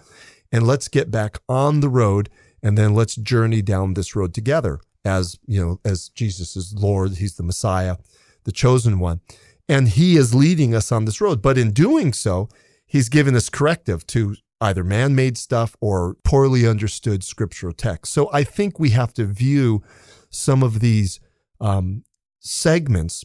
And 0.50 0.66
let's 0.66 0.88
get 0.88 1.10
back 1.10 1.38
on 1.48 1.80
the 1.80 1.88
road 1.88 2.28
and 2.62 2.78
then 2.78 2.94
let's 2.94 3.16
journey 3.16 3.62
down 3.62 3.94
this 3.94 4.14
road 4.14 4.34
together 4.34 4.80
as, 5.04 5.38
you 5.46 5.60
know, 5.60 5.80
as 5.84 6.08
Jesus 6.10 6.56
is 6.56 6.74
Lord, 6.74 7.16
he's 7.16 7.36
the 7.36 7.42
Messiah, 7.42 7.96
the 8.44 8.52
chosen 8.52 8.98
one. 8.98 9.20
And 9.68 9.88
he 9.88 10.16
is 10.16 10.34
leading 10.34 10.74
us 10.74 10.92
on 10.92 11.04
this 11.04 11.20
road. 11.20 11.42
But 11.42 11.58
in 11.58 11.72
doing 11.72 12.12
so, 12.12 12.48
he's 12.86 13.08
given 13.08 13.34
us 13.34 13.48
corrective 13.48 14.06
to 14.08 14.36
either 14.60 14.84
man-made 14.84 15.36
stuff 15.36 15.74
or 15.80 16.16
poorly 16.22 16.66
understood 16.66 17.24
scriptural 17.24 17.72
text. 17.72 18.12
So 18.12 18.30
I 18.32 18.44
think 18.44 18.78
we 18.78 18.90
have 18.90 19.12
to 19.14 19.24
view 19.24 19.82
some 20.30 20.62
of 20.62 20.80
these 20.80 21.18
um, 21.60 22.04
segments 22.42 23.24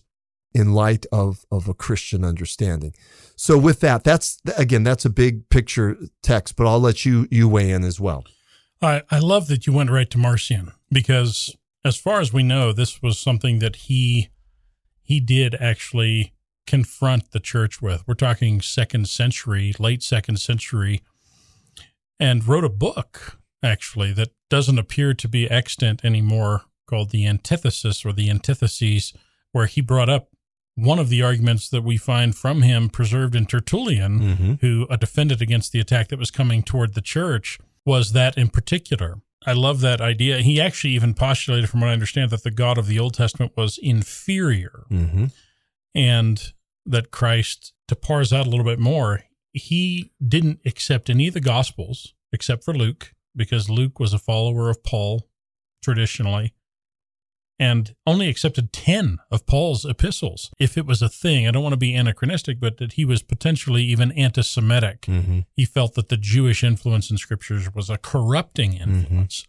in 0.54 0.74
light 0.74 1.06
of 1.12 1.46
of 1.52 1.68
a 1.68 1.74
Christian 1.74 2.24
understanding. 2.24 2.94
So 3.36 3.58
with 3.58 3.80
that, 3.82 4.04
that's 4.04 4.42
again 4.58 4.84
that's 4.84 5.06
a 5.06 5.10
big 5.10 5.50
picture 5.50 5.98
text, 6.24 6.56
but 6.56 6.66
I'll 6.68 6.80
let 6.80 7.06
you 7.06 7.28
you 7.30 7.50
weigh 7.50 7.72
in 7.72 7.84
as 7.84 8.00
well. 8.00 8.24
I, 8.82 9.04
I 9.10 9.20
love 9.20 9.48
that 9.48 9.66
you 9.66 9.74
went 9.74 9.90
right 9.90 10.10
to 10.12 10.18
Marcion 10.18 10.72
because, 10.92 11.56
as 11.84 11.98
far 11.98 12.20
as 12.20 12.32
we 12.32 12.44
know, 12.44 12.72
this 12.72 13.02
was 13.02 13.20
something 13.20 13.60
that 13.60 13.76
he 13.76 14.30
he 15.02 15.20
did 15.20 15.56
actually 15.56 16.34
confront 16.66 17.32
the 17.32 17.40
church 17.40 17.82
with. 17.82 18.04
We're 18.08 18.14
talking 18.14 18.62
second 18.62 19.08
century, 19.08 19.74
late 19.80 20.04
second 20.04 20.38
century, 20.38 21.02
and 22.20 22.48
wrote 22.48 22.66
a 22.66 22.70
book 22.70 23.40
actually 23.64 24.12
that 24.14 24.30
doesn't 24.50 24.78
appear 24.78 25.14
to 25.14 25.28
be 25.28 25.50
extant 25.50 26.04
anymore 26.06 26.64
called 26.88 27.12
the 27.12 27.28
Antithesis 27.28 28.04
or 28.06 28.12
the 28.14 28.30
Antitheses, 28.30 29.14
where 29.52 29.68
he 29.68 29.82
brought 29.82 30.10
up 30.10 30.30
one 30.76 31.00
of 31.00 31.10
the 31.10 31.22
arguments 31.24 31.70
that 31.70 31.84
we 31.84 31.98
find 31.98 32.36
from 32.36 32.62
him 32.62 32.90
preserved 32.90 33.36
in 33.36 33.46
Tertullian, 33.46 34.20
Mm-hmm. 34.20 34.54
who 34.62 34.88
uh, 34.90 34.96
defended 34.96 35.42
against 35.42 35.72
the 35.72 35.80
attack 35.80 36.08
that 36.10 36.20
was 36.20 36.32
coming 36.32 36.64
toward 36.64 36.94
the 36.94 37.02
church, 37.02 37.60
was 37.86 38.12
that 38.14 38.38
in 38.38 38.50
particular. 38.50 39.16
I 39.46 39.54
love 39.54 39.82
that 39.82 40.02
idea. 40.02 40.40
He 40.40 40.60
actually 40.60 40.94
even 40.94 41.14
postulated, 41.14 41.70
from 41.70 41.82
what 41.82 41.90
I 41.90 41.94
understand, 41.94 42.32
that 42.32 42.44
the 42.44 42.52
God 42.52 42.78
of 42.78 42.88
the 42.88 43.00
Old 43.00 43.14
Testament 43.14 43.54
was 43.56 43.78
inferior 43.82 44.86
Mm-hmm. 44.92 45.26
and 45.96 46.54
that 46.86 47.12
Christ, 47.12 47.74
to 47.90 47.96
parse 47.96 48.32
out 48.32 48.48
a 48.48 48.50
little 48.50 48.66
bit 48.66 48.80
more, 48.80 49.24
he 49.52 50.12
didn't 50.26 50.60
accept 50.66 51.10
any 51.10 51.28
of 51.28 51.34
the 51.34 51.42
Gospels 51.42 52.14
except 52.32 52.64
for 52.64 52.74
Luke, 52.74 53.14
because 53.36 53.70
Luke 53.70 54.00
was 54.00 54.14
a 54.14 54.20
follower 54.20 54.70
of 54.70 54.84
Paul 54.84 55.28
traditionally, 55.84 56.54
and 57.60 57.96
only 58.06 58.30
accepted 58.30 58.72
10 58.72 59.18
of 59.32 59.46
Paul's 59.48 59.84
epistles. 59.84 60.52
If 60.60 60.78
it 60.78 60.86
was 60.86 61.02
a 61.02 61.10
thing, 61.10 61.48
I 61.48 61.52
don't 61.52 61.64
want 61.64 61.74
to 61.74 61.78
be 61.78 61.96
anachronistic, 61.96 62.60
but 62.60 62.78
that 62.78 62.94
he 62.94 63.06
was 63.06 63.24
potentially 63.24 63.84
even 63.84 64.12
anti 64.12 64.42
Semitic. 64.44 65.02
Mm-hmm. 65.02 65.40
He 65.56 65.66
felt 65.66 65.96
that 65.96 66.10
the 66.10 66.18
Jewish 66.18 66.64
influence 66.64 67.10
in 67.10 67.18
scriptures 67.18 67.74
was 67.74 67.90
a 67.90 67.98
corrupting 67.98 68.74
influence. 68.74 69.46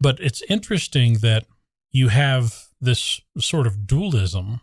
But 0.00 0.20
it's 0.20 0.42
interesting 0.48 1.18
that 1.18 1.46
you 1.90 2.08
have 2.08 2.64
this 2.80 3.20
sort 3.38 3.66
of 3.66 3.86
dualism 3.86 4.60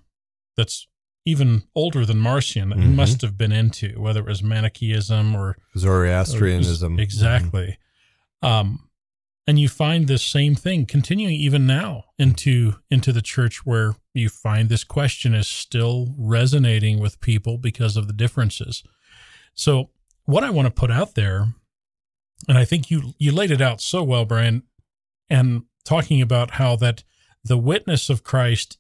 that's 0.56 0.88
even 1.26 1.64
older 1.76 2.06
than 2.06 2.18
Marcion 2.18 2.70
that 2.70 2.80
he 2.80 2.86
Mhm. 2.86 2.96
must 2.96 3.22
have 3.22 3.38
been 3.38 3.52
into, 3.52 4.00
whether 4.00 4.20
it 4.22 4.26
was 4.28 4.44
Manichaeism 4.44 5.36
or 5.36 5.58
Zoroastrianism. 5.78 7.00
Exactly. 7.00 7.78
Um, 8.42 8.90
and 9.52 9.60
you 9.60 9.68
find 9.68 10.08
this 10.08 10.24
same 10.24 10.56
thing 10.56 10.86
continuing 10.86 11.36
even 11.36 11.68
now 11.68 12.06
into 12.18 12.76
into 12.90 13.12
the 13.12 13.22
church 13.22 13.66
where 13.66 13.96
you 14.14 14.30
find 14.30 14.70
this 14.70 14.86
question 14.86 15.36
is 15.36 15.46
still 15.46 16.16
resonating 16.18 17.02
with 17.02 17.20
people 17.20 17.58
because 17.58 17.98
of 17.98 18.08
the 18.08 18.14
differences. 18.14 18.82
So 19.54 19.90
what 20.24 20.46
I 20.46 20.52
want 20.52 20.68
to 20.68 20.72
put 20.74 20.90
out 20.90 21.16
there, 21.16 21.48
and 22.48 22.58
I 22.58 22.64
think 22.64 22.90
you 22.90 23.12
you 23.18 23.34
laid 23.34 23.52
it 23.52 23.60
out 23.60 23.82
so 23.82 24.04
well, 24.04 24.24
Brian, 24.24 24.64
and 25.30 25.64
talking 25.84 26.22
about 26.22 26.52
how 26.52 26.78
that 26.78 27.04
the 27.44 27.58
witness 27.58 28.10
of 28.10 28.24
Christ, 28.24 28.78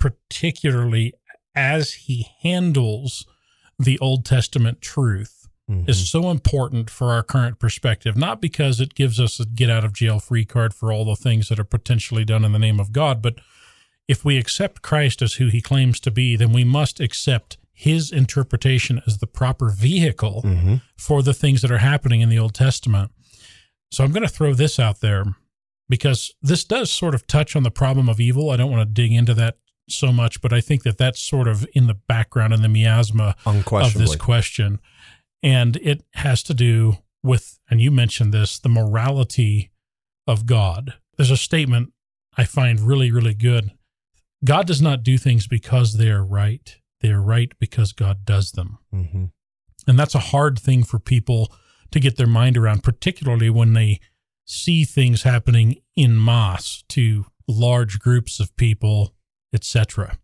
particularly 0.00 1.12
as 1.54 1.92
he 1.92 2.26
handles 2.42 3.24
the 3.78 4.00
Old 4.00 4.24
Testament 4.24 4.80
truth, 4.80 5.37
Mhm. 5.68 5.88
is 5.88 6.08
so 6.10 6.30
important 6.30 6.88
for 6.88 7.12
our 7.12 7.22
current 7.22 7.58
perspective, 7.58 8.16
not 8.16 8.40
because 8.40 8.80
it 8.80 8.94
gives 8.94 9.20
us 9.20 9.38
a 9.38 9.44
get 9.44 9.68
out 9.70 9.84
of 9.84 9.92
jail 9.92 10.18
free 10.18 10.44
card 10.44 10.72
for 10.74 10.92
all 10.92 11.04
the 11.04 11.16
things 11.16 11.48
that 11.48 11.58
are 11.60 11.64
potentially 11.64 12.24
done 12.24 12.44
in 12.44 12.52
the 12.52 12.58
name 12.58 12.80
of 12.80 12.92
God, 12.92 13.20
but 13.20 13.36
if 14.06 14.24
we 14.24 14.38
accept 14.38 14.80
Christ 14.82 15.20
as 15.20 15.34
who 15.34 15.48
he 15.48 15.60
claims 15.60 16.00
to 16.00 16.10
be, 16.10 16.36
then 16.36 16.52
we 16.52 16.64
must 16.64 17.00
accept 17.00 17.58
his 17.74 18.10
interpretation 18.10 19.02
as 19.06 19.18
the 19.18 19.26
proper 19.26 19.68
vehicle 19.70 20.42
Mhm. 20.44 20.80
for 20.96 21.22
the 21.22 21.34
things 21.34 21.60
that 21.62 21.70
are 21.70 21.78
happening 21.78 22.22
in 22.22 22.28
the 22.30 22.38
Old 22.38 22.54
Testament. 22.54 23.12
So 23.92 24.02
I'm 24.04 24.10
going 24.12 24.22
to 24.22 24.28
throw 24.28 24.54
this 24.54 24.78
out 24.80 25.00
there 25.00 25.24
because 25.88 26.32
this 26.42 26.64
does 26.64 26.90
sort 26.90 27.14
of 27.14 27.26
touch 27.26 27.54
on 27.54 27.62
the 27.62 27.70
problem 27.70 28.08
of 28.08 28.20
evil. 28.20 28.50
I 28.50 28.56
don't 28.56 28.70
want 28.70 28.80
to 28.88 28.92
dig 29.02 29.12
into 29.12 29.34
that 29.34 29.58
so 29.88 30.12
much, 30.12 30.40
but 30.40 30.52
I 30.52 30.60
think 30.60 30.82
that 30.82 30.98
that's 30.98 31.20
sort 31.20 31.46
of 31.48 31.66
in 31.72 31.86
the 31.86 31.94
background 31.94 32.52
in 32.52 32.62
the 32.62 32.68
miasma 32.68 33.36
of 33.86 33.94
this 33.94 34.10
question. 34.18 34.80
And 35.42 35.76
it 35.76 36.04
has 36.14 36.42
to 36.44 36.54
do 36.54 36.98
with, 37.22 37.58
and 37.70 37.80
you 37.80 37.90
mentioned 37.90 38.32
this, 38.32 38.58
the 38.58 38.68
morality 38.68 39.70
of 40.26 40.46
God. 40.46 40.94
There's 41.16 41.30
a 41.30 41.36
statement 41.36 41.92
I 42.36 42.44
find 42.44 42.80
really, 42.80 43.10
really 43.10 43.34
good. 43.34 43.72
God 44.44 44.66
does 44.66 44.80
not 44.80 45.02
do 45.02 45.18
things 45.18 45.46
because 45.46 45.94
they 45.94 46.10
are 46.10 46.24
right. 46.24 46.76
They 47.00 47.10
are 47.10 47.22
right 47.22 47.52
because 47.58 47.92
God 47.92 48.24
does 48.24 48.52
them. 48.52 48.78
hmm 48.92 49.26
And 49.86 49.98
that's 49.98 50.14
a 50.14 50.20
hard 50.20 50.58
thing 50.58 50.84
for 50.84 50.98
people 50.98 51.52
to 51.90 52.00
get 52.00 52.16
their 52.16 52.26
mind 52.26 52.56
around, 52.56 52.82
particularly 52.82 53.50
when 53.50 53.72
they 53.72 54.00
see 54.44 54.84
things 54.84 55.22
happening 55.22 55.76
in 55.96 56.22
mass 56.22 56.84
to 56.88 57.26
large 57.46 57.98
groups 57.98 58.40
of 58.40 58.54
people, 58.56 59.14
etc. 59.52 60.18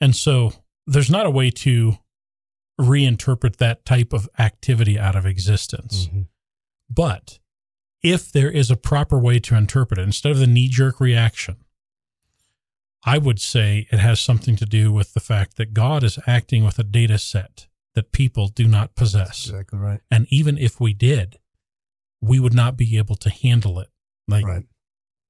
And 0.00 0.16
so 0.16 0.52
there's 0.86 1.10
not 1.10 1.26
a 1.26 1.30
way 1.30 1.50
to 1.50 1.98
reinterpret 2.80 3.56
that 3.56 3.84
type 3.84 4.12
of 4.12 4.28
activity 4.38 4.98
out 4.98 5.16
of 5.16 5.26
existence. 5.26 6.06
Mhm. 6.08 6.26
But 6.88 7.38
if 8.02 8.32
there 8.32 8.50
is 8.50 8.70
a 8.70 8.76
proper 8.76 9.18
way 9.18 9.38
to 9.40 9.54
interpret 9.54 9.98
it, 9.98 10.02
instead 10.02 10.32
of 10.32 10.38
the 10.38 10.46
knee 10.46 10.68
jerk 10.68 11.00
reaction, 11.00 11.56
I 13.04 13.18
would 13.18 13.40
say 13.40 13.86
it 13.90 13.98
has 13.98 14.20
something 14.20 14.56
to 14.56 14.66
do 14.66 14.92
with 14.92 15.14
the 15.14 15.20
fact 15.20 15.56
that 15.56 15.72
God 15.72 16.04
is 16.04 16.18
acting 16.26 16.64
with 16.64 16.78
a 16.78 16.84
data 16.84 17.18
set 17.18 17.66
that 17.94 18.12
people 18.12 18.48
do 18.48 18.66
not 18.68 18.94
possess. 18.94 19.46
Exactly 19.46 19.78
right. 19.78 20.00
And 20.10 20.26
even 20.30 20.58
if 20.58 20.80
we 20.80 20.92
did, 20.92 21.38
we 22.20 22.38
would 22.38 22.54
not 22.54 22.76
be 22.76 22.98
able 22.98 23.16
to 23.16 23.30
handle 23.30 23.80
it. 23.80 23.88
Like 24.28 24.44
Right. 24.44 24.64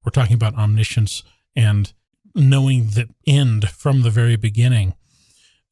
we're 0.05 0.11
talking 0.11 0.35
about 0.35 0.55
omniscience 0.57 1.23
and 1.55 1.93
knowing 2.35 2.91
the 2.91 3.09
end 3.27 3.69
from 3.71 4.03
the 4.03 4.11
very 4.11 4.37
beginning. 4.37 4.95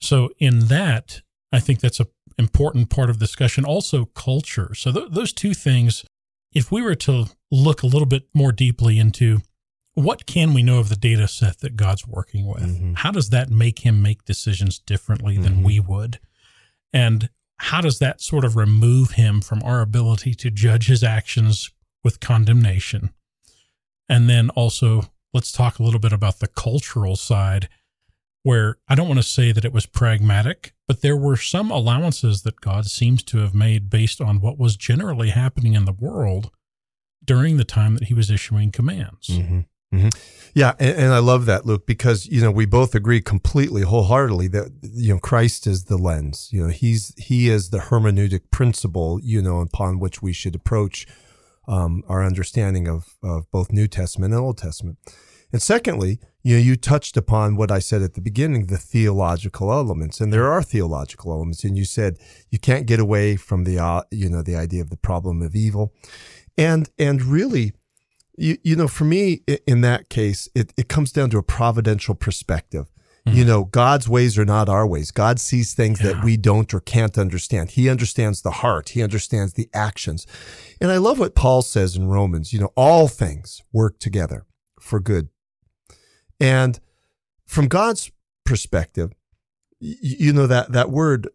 So 0.01 0.31
in 0.39 0.67
that, 0.69 1.23
I 1.53 1.61
think 1.61 1.81
that's 1.81 2.01
a 2.01 2.07
important 2.39 2.89
part 2.89 3.11
of 3.11 3.19
discussion. 3.19 3.65
Also, 3.65 4.05
culture. 4.05 4.75
So 4.75 4.93
th- 4.93 5.11
those 5.11 5.33
two 5.33 5.55
things. 5.55 6.05
If 6.55 6.71
we 6.73 6.81
were 6.83 6.95
to 6.97 7.27
look 7.51 7.83
a 7.83 7.87
little 7.87 8.07
bit 8.07 8.29
more 8.33 8.53
deeply 8.53 8.99
into 8.99 9.41
what 9.95 10.25
can 10.27 10.55
we 10.55 10.63
know 10.63 10.79
of 10.79 10.89
the 10.89 10.97
data 10.97 11.27
set 11.29 11.59
that 11.61 11.77
God's 11.77 12.07
working 12.07 12.47
with, 12.47 12.63
Mhm. 12.63 12.97
how 12.99 13.11
does 13.11 13.31
that 13.31 13.51
make 13.51 13.81
Him 13.81 14.01
make 14.01 14.25
decisions 14.25 14.79
differently 14.79 15.37
than 15.37 15.57
Mhm. 15.57 15.65
we 15.65 15.81
would, 15.81 16.21
and 16.93 17.29
how 17.59 17.81
does 17.81 17.99
that 17.99 18.21
sort 18.23 18.45
of 18.45 18.55
remove 18.57 19.13
Him 19.13 19.41
from 19.41 19.63
our 19.65 19.81
ability 19.81 20.35
to 20.37 20.51
judge 20.51 20.87
His 20.87 21.03
actions 21.03 21.71
with 22.05 22.21
condemnation? 22.21 23.11
And 24.09 24.31
then 24.31 24.49
also, 24.51 25.13
let's 25.35 25.53
talk 25.53 25.79
a 25.79 25.83
little 25.83 26.01
bit 26.01 26.13
about 26.13 26.39
the 26.39 26.47
cultural 26.47 27.17
side, 27.17 27.69
where 28.49 28.79
I 28.89 28.95
don't 28.95 29.09
want 29.09 29.21
to 29.21 29.29
say 29.29 29.53
that 29.53 29.67
it 29.67 29.75
was 29.75 29.85
pragmatic, 29.85 30.73
but 30.87 31.03
there 31.03 31.19
were 31.19 31.37
some 31.37 31.71
allowances 31.71 32.45
that 32.45 32.63
God 32.63 32.87
seems 32.87 33.23
to 33.25 33.41
have 33.41 33.55
made 33.55 33.91
based 33.91 34.23
on 34.23 34.41
what 34.41 34.57
was 34.57 34.75
generally 34.75 35.29
happening 35.29 35.75
in 35.75 35.85
the 35.85 35.93
world 35.93 36.51
during 37.23 37.59
the 37.59 37.65
time 37.67 37.93
that 37.97 38.05
He 38.05 38.15
was 38.15 38.31
issuing 38.31 38.73
commands. 38.73 39.27
hmm 39.29 39.61
hmm 39.93 40.09
Yeah, 40.55 40.73
and, 40.79 40.97
and 40.97 41.13
I 41.13 41.19
love 41.19 41.45
that, 41.45 41.67
Luke, 41.67 41.87
because 41.87 42.25
you 42.25 42.41
know 42.41 42.51
we 42.51 42.65
both 42.65 42.95
agree 42.95 43.21
completely, 43.21 43.83
wholeheartedly 43.83 44.49
that 44.49 44.73
you 44.81 45.13
know 45.13 45.21
Christ 45.21 45.67
is 45.67 45.85
the 45.85 45.99
lens. 45.99 46.49
You 46.51 46.63
know, 46.63 46.71
he's 46.71 47.13
he 47.19 47.51
is 47.51 47.69
the 47.69 47.81
hermeneutic 47.91 48.51
principle. 48.51 49.21
You 49.23 49.43
know, 49.43 49.61
upon 49.61 49.99
which 49.99 50.23
we 50.23 50.33
should 50.33 50.55
approach 50.55 51.07
um, 51.67 52.03
our 52.09 52.25
understanding 52.25 52.89
of 52.89 53.19
of 53.23 53.51
both 53.51 53.73
New 53.73 53.89
Testament 53.89 54.33
and 54.33 54.43
Old 54.43 54.57
Testament. 54.57 54.97
And 55.53 55.63
secondly, 55.63 56.19
you 56.49 56.55
know, 56.57 56.63
you 56.63 56.77
touched 56.77 57.17
upon 57.17 57.57
what 57.57 57.71
I 57.71 57.81
said 57.89 58.01
at 58.03 58.15
the 58.15 58.23
beginning, 58.31 58.67
the 58.67 58.79
theological 58.79 59.71
elements, 59.81 60.17
and 60.21 60.33
there 60.33 60.51
are 60.55 60.63
theological 60.63 61.33
elements. 61.33 61.63
And 61.65 61.77
you 61.77 61.85
said 61.85 62.19
you 62.53 62.59
can't 62.59 62.87
get 62.87 63.01
away 63.01 63.37
from 63.37 63.65
the 63.65 63.79
uh, 63.79 64.03
you 64.11 64.29
know 64.33 64.43
the 64.43 64.57
idea 64.57 64.81
of 64.81 64.91
the 64.91 64.97
problem 65.11 65.43
of 65.43 65.55
evil, 65.55 65.85
and 66.57 66.89
and 66.99 67.23
really 67.23 67.73
you, 68.39 68.57
you 68.63 68.77
know, 68.77 68.89
for 68.89 69.05
me, 69.05 69.43
in 69.67 69.81
that 69.83 70.09
case, 70.09 70.49
it, 70.55 70.73
it 70.77 70.89
comes 70.89 71.13
down 71.13 71.29
to 71.31 71.39
a 71.39 71.43
providential 71.43 72.15
perspective. 72.15 72.87
You 73.27 73.45
know, 73.45 73.65
God's 73.65 74.09
ways 74.09 74.39
are 74.39 74.47
not 74.47 74.71
our 74.71 74.87
ways. 74.87 75.11
God 75.11 75.39
sees 75.39 75.75
things 75.75 76.01
Yeah. 76.01 76.13
that 76.13 76.25
we 76.25 76.39
don't 76.39 76.73
or 76.73 76.81
can't 76.81 77.19
understand. 77.19 77.73
He 77.73 77.91
understands 77.91 78.41
the 78.41 78.53
heart. 78.63 78.91
He 78.91 79.03
understands 79.03 79.53
the 79.53 79.69
actions. 79.75 80.27
And 80.81 80.91
I 80.91 80.97
love 80.97 81.19
what 81.19 81.35
Paul 81.35 81.61
says 81.61 81.95
in 81.95 82.09
Romans, 82.09 82.55
you 82.55 82.61
know, 82.61 82.73
all 82.75 83.07
things 83.07 83.61
work 83.71 83.99
together 83.99 84.47
for 84.81 84.99
good. 84.99 85.29
And 86.41 86.79
from 87.47 87.69
God's 87.69 88.11
perspective, 88.45 89.13
you 89.81 90.33
know, 90.33 90.47
that, 90.47 90.73
that 90.73 90.91
word 90.91 91.29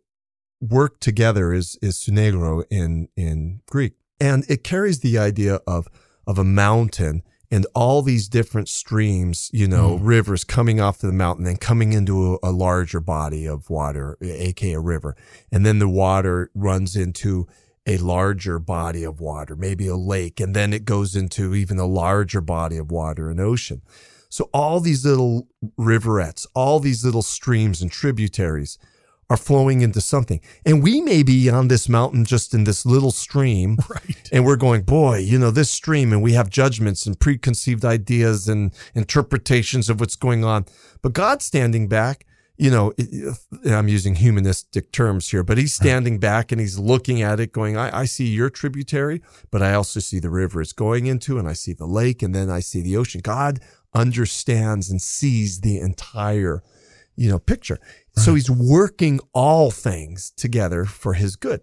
work 0.59 0.99
together 0.99 1.53
is, 1.53 1.77
is 1.81 1.97
sunergeo 1.97 2.63
in, 2.69 3.09
in 3.15 3.61
Greek. 3.67 3.93
And 4.19 4.45
it 4.49 4.63
carries 4.63 4.99
the 4.99 5.17
idea 5.17 5.59
of, 5.67 5.87
of 6.25 6.37
a 6.37 6.43
mountain 6.43 7.23
and 7.51 7.67
all 7.75 8.01
these 8.01 8.27
different 8.27 8.67
streams, 8.67 9.49
you 9.53 9.67
know, 9.67 9.97
Mm. 9.97 9.99
rivers 10.01 10.43
coming 10.43 10.79
off 10.81 10.97
the 10.97 11.11
mountain 11.11 11.45
and 11.45 11.59
coming 11.61 11.93
into 11.93 12.33
a, 12.33 12.49
a 12.49 12.51
larger 12.51 12.99
body 12.99 13.45
of 13.45 13.69
water, 13.69 14.17
aka 14.21 14.73
a 14.73 14.79
river. 14.79 15.15
And 15.51 15.65
then 15.65 15.79
the 15.79 15.89
water 15.89 16.49
runs 16.55 16.95
into 16.95 17.47
a 17.85 17.97
larger 17.97 18.57
body 18.59 19.03
of 19.03 19.19
water, 19.19 19.55
maybe 19.55 19.87
a 19.87 19.95
lake, 19.95 20.39
and 20.39 20.55
then 20.55 20.73
it 20.73 20.85
goes 20.85 21.15
into 21.15 21.53
even 21.53 21.77
a 21.77 21.85
larger 21.85 22.41
body 22.41 22.77
of 22.77 22.89
water, 22.89 23.29
an 23.29 23.39
ocean. 23.39 23.81
So 24.33 24.49
all 24.51 24.79
these 24.79 25.05
little 25.05 25.47
riverets, 25.77 26.47
all 26.55 26.79
these 26.79 27.05
little 27.05 27.21
streams 27.21 27.83
and 27.83 27.91
tributaries 27.91 28.79
are 29.29 29.37
flowing 29.37 29.81
into 29.81 30.01
something. 30.01 30.41
And 30.65 30.81
we 30.81 31.01
may 31.01 31.21
be 31.21 31.51
on 31.51 31.67
this 31.67 31.87
mountain 31.87 32.25
just 32.25 32.51
in 32.51 32.63
this 32.63 32.83
little 32.83 33.11
stream. 33.11 33.77
Right. 33.87 34.29
And 34.31 34.43
we're 34.43 34.55
going, 34.55 34.81
boy, 34.81 35.19
you 35.19 35.37
know, 35.37 35.51
this 35.51 35.69
stream, 35.69 36.11
and 36.11 36.23
we 36.23 36.33
have 36.33 36.49
judgments 36.49 37.05
and 37.05 37.19
preconceived 37.19 37.85
ideas 37.85 38.47
and 38.47 38.73
interpretations 38.95 39.87
of 39.87 39.99
what's 39.99 40.15
going 40.15 40.43
on. 40.43 40.65
But 41.03 41.13
God's 41.13 41.45
standing 41.45 41.87
back, 41.87 42.25
you 42.57 42.71
know, 42.71 42.91
I'm 43.67 43.87
using 43.87 44.15
humanistic 44.15 44.91
terms 44.91 45.29
here, 45.29 45.43
but 45.43 45.59
he's 45.59 45.79
uh-huh. 45.79 45.89
standing 45.89 46.17
back 46.17 46.51
and 46.51 46.59
he's 46.59 46.79
looking 46.79 47.21
at 47.21 47.39
it 47.39 47.51
going, 47.51 47.77
I, 47.77 47.99
I 47.99 48.05
see 48.05 48.25
your 48.29 48.49
tributary, 48.49 49.21
but 49.51 49.61
I 49.61 49.75
also 49.75 49.99
see 49.99 50.17
the 50.17 50.31
river 50.31 50.59
it's 50.59 50.73
going 50.73 51.05
into, 51.05 51.37
and 51.37 51.47
I 51.47 51.53
see 51.53 51.73
the 51.73 51.85
lake, 51.85 52.23
and 52.23 52.33
then 52.33 52.49
I 52.49 52.61
see 52.61 52.81
the 52.81 52.97
ocean. 52.97 53.21
God 53.21 53.59
understands 53.93 54.89
and 54.89 55.01
sees 55.01 55.61
the 55.61 55.79
entire, 55.79 56.63
you 57.15 57.29
know, 57.29 57.39
picture. 57.39 57.79
Right. 57.81 58.23
So 58.23 58.35
he's 58.35 58.49
working 58.49 59.19
all 59.33 59.71
things 59.71 60.31
together 60.35 60.85
for 60.85 61.13
his 61.13 61.35
good. 61.35 61.61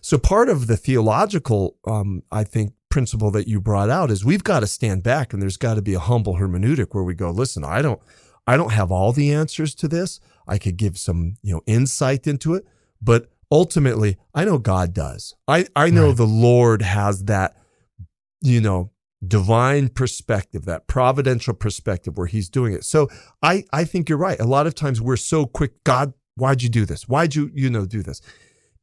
So 0.00 0.18
part 0.18 0.48
of 0.48 0.66
the 0.66 0.76
theological, 0.76 1.76
um, 1.86 2.22
I 2.30 2.44
think, 2.44 2.72
principle 2.90 3.32
that 3.32 3.48
you 3.48 3.60
brought 3.60 3.90
out 3.90 4.10
is 4.12 4.24
we've 4.24 4.44
got 4.44 4.60
to 4.60 4.68
stand 4.68 5.02
back 5.02 5.32
and 5.32 5.42
there's 5.42 5.56
got 5.56 5.74
to 5.74 5.82
be 5.82 5.94
a 5.94 5.98
humble 5.98 6.36
hermeneutic 6.36 6.88
where 6.92 7.02
we 7.02 7.14
go, 7.14 7.30
listen, 7.30 7.64
I 7.64 7.82
don't, 7.82 8.00
I 8.46 8.56
don't 8.56 8.70
have 8.72 8.92
all 8.92 9.12
the 9.12 9.32
answers 9.32 9.74
to 9.76 9.88
this. 9.88 10.20
I 10.46 10.58
could 10.58 10.76
give 10.76 10.96
some, 10.96 11.36
you 11.42 11.54
know, 11.54 11.62
insight 11.66 12.28
into 12.28 12.54
it, 12.54 12.64
but 13.02 13.30
ultimately 13.50 14.16
I 14.32 14.44
know 14.44 14.58
God 14.58 14.94
does. 14.94 15.34
I, 15.48 15.66
I 15.74 15.90
know 15.90 16.08
right. 16.08 16.16
the 16.16 16.26
Lord 16.26 16.82
has 16.82 17.24
that, 17.24 17.56
you 18.40 18.60
know, 18.60 18.92
divine 19.28 19.88
perspective, 19.88 20.64
that 20.64 20.86
providential 20.86 21.54
perspective 21.54 22.16
where 22.16 22.26
he's 22.26 22.48
doing 22.48 22.72
it. 22.72 22.84
So 22.84 23.08
I, 23.42 23.64
I 23.72 23.84
think 23.84 24.08
you're 24.08 24.18
right. 24.18 24.38
A 24.40 24.46
lot 24.46 24.66
of 24.66 24.74
times 24.74 25.00
we're 25.00 25.16
so 25.16 25.46
quick, 25.46 25.82
God, 25.84 26.12
why'd 26.36 26.62
you 26.62 26.68
do 26.68 26.84
this? 26.84 27.08
Why'd 27.08 27.34
you, 27.34 27.50
you 27.54 27.70
know, 27.70 27.86
do 27.86 28.02
this? 28.02 28.20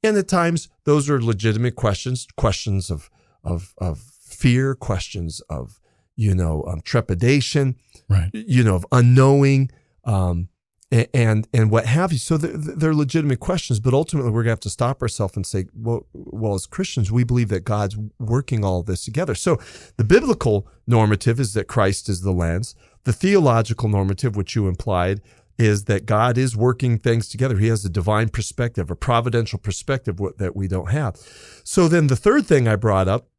And 0.04 0.18
at 0.18 0.28
times 0.28 0.70
those 0.86 1.10
are 1.10 1.22
legitimate 1.22 1.76
questions, 1.76 2.28
questions 2.36 2.90
of, 2.90 3.10
of, 3.44 3.74
of 3.78 4.00
fear, 4.00 4.74
questions 4.76 5.42
of, 5.50 5.80
you 6.16 6.34
know, 6.34 6.64
um, 6.68 6.82
trepidation, 6.82 7.76
right. 8.10 8.30
you 8.34 8.64
know, 8.64 8.76
of 8.76 8.86
unknowing. 8.92 9.70
Um, 10.04 10.50
and 10.92 11.48
and 11.54 11.72
what 11.72 11.86
have 11.86 12.12
you. 12.12 12.18
So 12.18 12.38
they're, 12.38 12.92
legitimate 12.94 13.40
questions, 13.40 13.80
but 13.80 13.94
ultimately 13.94 14.32
we're 14.32 14.44
gonna 14.44 14.52
have 14.52 14.60
to 14.62 14.70
stop 14.70 15.02
ourselves 15.02 15.36
and 15.38 15.46
say, 15.46 15.66
well, 15.74 16.06
well, 16.14 16.54
as 16.54 16.66
Christians, 16.66 17.12
we 17.12 17.24
believe 17.24 17.50
that 17.50 17.64
God's 17.64 17.98
working 18.20 18.66
all 18.66 18.84
this 18.84 19.06
together. 19.06 19.34
So 19.34 19.60
the 19.98 20.04
biblical 20.04 20.68
normative 20.86 21.40
is 21.40 21.54
that 21.54 21.68
Christ 21.68 22.10
is 22.10 22.22
the 22.22 22.32
lens. 22.32 22.76
The 23.06 23.14
theological 23.14 23.88
normative, 23.88 24.36
which 24.36 24.56
you 24.56 24.68
implied, 24.68 25.22
is 25.58 25.86
that 25.86 26.06
God 26.06 26.38
is 26.38 26.56
working 26.56 26.98
things 26.98 27.30
together. 27.30 27.58
He 27.58 27.68
has 27.68 27.86
a 27.86 27.90
divine 27.90 28.30
perspective, 28.30 28.92
a 28.92 28.96
providential 28.96 29.60
perspective 29.60 30.20
that 30.38 30.56
we 30.56 30.68
don't 30.68 30.92
have. 30.92 31.16
So 31.64 31.88
then 31.88 32.08
the 32.08 32.16
third 32.16 32.46
thing 32.46 32.68
I 32.68 32.76
brought 32.76 33.08
up 33.08 33.30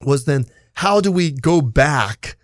was 0.00 0.24
then 0.24 0.46
how 0.74 1.00
do 1.00 1.12
we 1.12 1.30
go 1.30 1.60
back? 1.60 2.36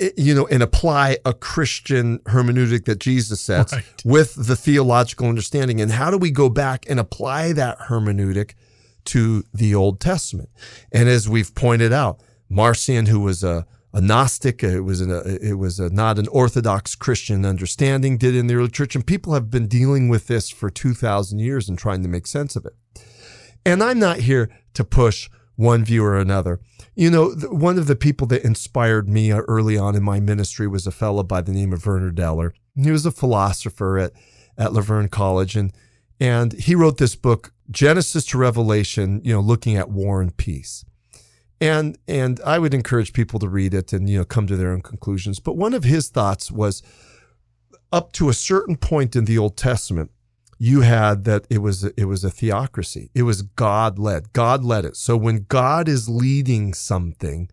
Eh, 0.00 0.10
you 0.16 0.34
know, 0.34 0.46
and 0.46 0.62
apply 0.62 1.18
a 1.24 1.32
Christian 1.32 2.18
hermeneutic 2.20 2.84
that 2.86 2.98
Jesus 2.98 3.40
sets 3.40 3.72
right. 3.72 3.84
with 4.04 4.34
the 4.34 4.56
theological 4.56 5.28
understanding. 5.28 5.80
And 5.80 5.92
how 5.92 6.10
do 6.10 6.18
we 6.18 6.30
go 6.30 6.48
back 6.48 6.84
and 6.88 6.98
apply 6.98 7.52
that 7.54 7.78
hermeneutic 7.78 8.54
to 9.06 9.44
the 9.52 9.74
Old 9.74 10.00
Testament? 10.00 10.48
And 10.92 11.08
as 11.08 11.28
we've 11.28 11.54
pointed 11.54 11.92
out, 11.92 12.20
Marcion, 12.48 13.06
who 13.06 13.20
was 13.20 13.44
a, 13.44 13.66
a 13.92 14.00
Gnostic, 14.00 14.64
uh, 14.64 14.68
it 14.68 14.84
was, 14.84 15.00
an, 15.00 15.10
uh, 15.10 15.22
it 15.24 15.58
was 15.58 15.78
a, 15.78 15.90
not 15.90 16.18
an 16.18 16.28
Orthodox 16.28 16.94
Christian 16.94 17.44
understanding, 17.44 18.18
did 18.18 18.34
in 18.34 18.46
the 18.46 18.54
early 18.54 18.68
church. 18.68 18.94
And 18.94 19.06
people 19.06 19.34
have 19.34 19.50
been 19.50 19.66
dealing 19.68 20.08
with 20.08 20.26
this 20.26 20.50
for 20.50 20.70
2,000 20.70 21.38
years 21.38 21.68
and 21.68 21.78
trying 21.78 22.02
to 22.02 22.08
make 22.08 22.26
sense 22.26 22.56
of 22.56 22.66
it. 22.66 22.74
And 23.64 23.82
I'm 23.82 23.98
not 23.98 24.18
here 24.18 24.50
to 24.74 24.84
push 24.84 25.28
one 25.56 25.84
view 25.84 26.04
or 26.04 26.18
another. 26.18 26.60
You 26.94 27.10
know, 27.10 27.30
one 27.50 27.78
of 27.78 27.86
the 27.86 27.96
people 27.96 28.26
that 28.28 28.44
inspired 28.44 29.08
me 29.08 29.32
uh, 29.32 29.38
early 29.48 29.76
on 29.78 29.96
in 29.96 30.02
my 30.02 30.20
ministry 30.20 30.66
was 30.66 30.86
a 30.86 30.90
fellow 30.90 31.22
by 31.22 31.40
the 31.40 31.52
name 31.52 31.72
of 31.72 31.82
Vernard 31.82 32.20
Eller. 32.20 32.54
He 32.74 32.90
was 32.90 33.06
a 33.06 33.10
philosopher 33.10 33.98
at, 33.98 34.12
at 34.56 34.72
La 34.72 34.80
Verne 34.80 35.08
College, 35.08 35.56
and 35.56 35.72
and 36.20 36.52
he 36.52 36.76
wrote 36.76 36.98
this 36.98 37.16
book, 37.16 37.52
Genesis 37.68 38.24
to 38.26 38.38
Revelation, 38.38 39.20
you 39.24 39.32
know, 39.32 39.40
looking 39.40 39.76
at 39.76 39.90
war 39.90 40.22
and 40.22 40.36
peace. 40.36 40.84
And 41.60 41.98
and 42.06 42.40
I 42.46 42.60
would 42.60 42.74
encourage 42.74 43.12
people 43.12 43.40
to 43.40 43.48
read 43.48 43.74
it 43.74 43.92
and 43.92 44.08
you 44.08 44.18
know 44.18 44.24
come 44.24 44.46
to 44.46 44.56
their 44.56 44.70
own 44.72 44.82
conclusions. 44.82 45.40
But 45.40 45.56
one 45.56 45.74
of 45.74 45.82
his 45.82 46.08
thoughts 46.08 46.52
was 46.52 46.82
up 47.92 48.12
to 48.12 48.28
a 48.28 48.34
certain 48.34 48.76
point 48.76 49.16
in 49.16 49.24
the 49.24 49.36
Old 49.36 49.56
Testament, 49.56 50.11
you 50.62 50.82
had 50.82 51.24
that 51.24 51.44
it 51.50 51.58
was 51.58 51.82
it 51.82 52.04
was 52.04 52.22
a 52.22 52.30
theocracy. 52.30 53.10
It 53.16 53.24
was 53.24 53.42
God 53.42 53.98
led. 53.98 54.32
God 54.32 54.62
led 54.62 54.84
it. 54.84 54.94
So 54.94 55.16
when 55.16 55.44
God 55.48 55.88
is 55.88 56.08
leading 56.08 56.72
something, 56.72 57.50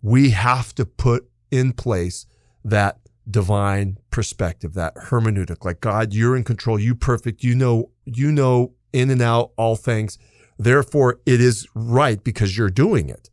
we 0.00 0.30
have 0.30 0.72
to 0.76 0.86
put 0.86 1.28
in 1.50 1.72
place 1.72 2.24
that 2.64 3.00
divine 3.28 3.98
perspective, 4.12 4.74
that 4.74 4.94
hermeneutic. 4.94 5.64
Like 5.64 5.80
God, 5.80 6.14
you're 6.14 6.36
in 6.36 6.44
control. 6.44 6.78
You 6.78 6.94
perfect. 6.94 7.42
You 7.42 7.56
know. 7.56 7.90
You 8.04 8.30
know 8.30 8.74
in 8.92 9.10
and 9.10 9.22
out 9.22 9.50
all 9.56 9.74
things. 9.74 10.16
Therefore, 10.56 11.18
it 11.26 11.40
is 11.40 11.66
right 11.74 12.22
because 12.22 12.56
you're 12.56 12.70
doing 12.70 13.08
it. 13.08 13.28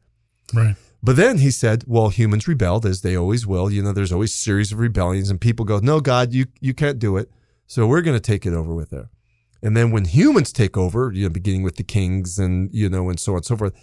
Right. 0.56 0.76
But 1.04 1.18
then 1.18 1.38
he 1.38 1.52
said, 1.52 1.84
well, 1.86 2.10
humans 2.10 2.48
rebelled 2.48 2.84
as 2.84 3.02
they 3.02 3.15
always 3.15 3.46
will. 3.46 3.70
You 3.70 3.84
know, 3.84 3.94
there's 3.94 4.12
always 4.12 4.34
a 4.34 4.39
series 4.39 4.72
of 4.72 4.80
rebellions 4.80 5.30
and 5.30 5.39
people 5.39 5.65
go, 5.65 5.78
no, 5.78 6.00
God, 6.00 6.34
you, 6.34 6.48
you 6.60 6.74
can't 6.74 6.98
do 6.98 7.15
it. 7.18 7.30
So 7.68 7.86
we're 7.86 8.02
going 8.02 8.18
to 8.18 8.32
take 8.32 8.48
it 8.48 8.54
over 8.54 8.74
with 8.74 8.89
there. 8.89 9.10
And 9.62 9.76
then 9.76 9.91
when 9.91 10.06
humans 10.06 10.54
take 10.54 10.78
over, 10.78 11.12
you 11.13 11.24
know, 11.24 11.30
beginning 11.30 11.63
with 11.63 11.76
the 11.76 11.84
kings 11.84 12.39
and, 12.39 12.69
you 12.74 12.89
know, 12.89 13.10
and 13.10 13.19
so 13.19 13.34
on 13.34 13.38
and 13.38 13.45
so 13.45 13.58
forth, 13.58 13.74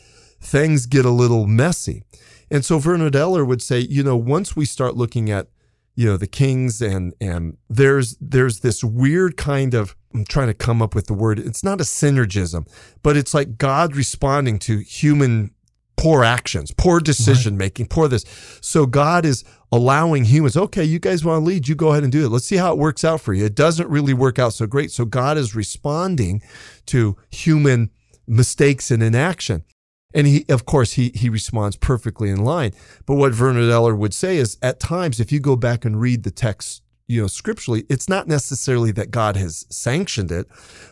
things 0.40 0.86
get 0.86 1.04
a 1.04 1.10
little 1.10 1.46
messy. 1.46 2.02
And 2.50 2.64
so 2.64 2.78
Vernard 2.78 3.16
Eller 3.16 3.44
would 3.44 3.62
say, 3.62 3.80
you 3.80 4.02
know, 4.02 4.16
once 4.16 4.54
we 4.54 4.64
start 4.64 4.96
looking 4.96 5.30
at, 5.30 5.48
you 5.94 6.06
know, 6.06 6.16
the 6.16 6.26
kings 6.26 6.82
and, 6.82 7.14
and 7.20 7.56
there's, 7.68 8.16
there's 8.20 8.60
this 8.60 8.84
weird 8.84 9.36
kind 9.36 9.74
of, 9.74 9.96
I'm 10.14 10.24
trying 10.24 10.48
to 10.48 10.54
come 10.54 10.80
up 10.80 10.94
with 10.94 11.06
the 11.06 11.14
word. 11.14 11.38
It's 11.38 11.64
not 11.64 11.80
a 11.80 11.84
synergism, 11.84 12.68
but 13.02 13.16
it's 13.16 13.34
like 13.34 13.58
God 13.58 13.96
responding 13.96 14.58
to 14.60 14.78
human 14.78 15.52
poor 15.96 16.22
actions, 16.22 16.70
poor 16.72 17.00
decision 17.00 17.56
making, 17.56 17.86
poor 17.86 18.08
this. 18.08 18.24
So 18.60 18.86
God 18.86 19.24
is 19.24 19.44
allowing 19.72 20.24
humans, 20.24 20.56
okay, 20.56 20.84
you 20.84 20.98
guys 20.98 21.24
want 21.24 21.42
to 21.42 21.46
lead, 21.46 21.68
you 21.68 21.74
go 21.74 21.90
ahead 21.90 22.02
and 22.02 22.12
do 22.12 22.24
it. 22.24 22.28
Let's 22.28 22.46
see 22.46 22.56
how 22.56 22.72
it 22.72 22.78
works 22.78 23.04
out 23.04 23.20
for 23.20 23.34
you. 23.34 23.44
It 23.44 23.54
doesn't 23.54 23.88
really 23.88 24.14
work 24.14 24.38
out 24.38 24.52
so 24.52 24.66
great. 24.66 24.90
So 24.90 25.04
God 25.04 25.36
is 25.36 25.54
responding 25.54 26.42
to 26.86 27.16
human 27.30 27.90
mistakes 28.26 28.90
and 28.90 29.02
inaction. 29.02 29.64
And 30.14 30.26
he, 30.26 30.46
of 30.48 30.64
course, 30.64 30.92
he, 30.92 31.10
he 31.14 31.28
responds 31.28 31.76
perfectly 31.76 32.30
in 32.30 32.42
line. 32.42 32.72
But 33.04 33.16
what 33.16 33.34
Vernard 33.34 33.70
Eller 33.70 33.94
would 33.94 34.14
say 34.14 34.38
is 34.38 34.56
at 34.62 34.80
times, 34.80 35.20
if 35.20 35.30
you 35.30 35.40
go 35.40 35.56
back 35.56 35.84
and 35.84 36.00
read 36.00 36.22
the 36.22 36.30
text, 36.30 36.82
you 37.06 37.20
know, 37.20 37.26
scripturally, 37.26 37.84
it's 37.90 38.08
not 38.08 38.26
necessarily 38.26 38.92
that 38.92 39.10
God 39.10 39.36
has 39.36 39.66
sanctioned 39.68 40.32
it, 40.32 40.46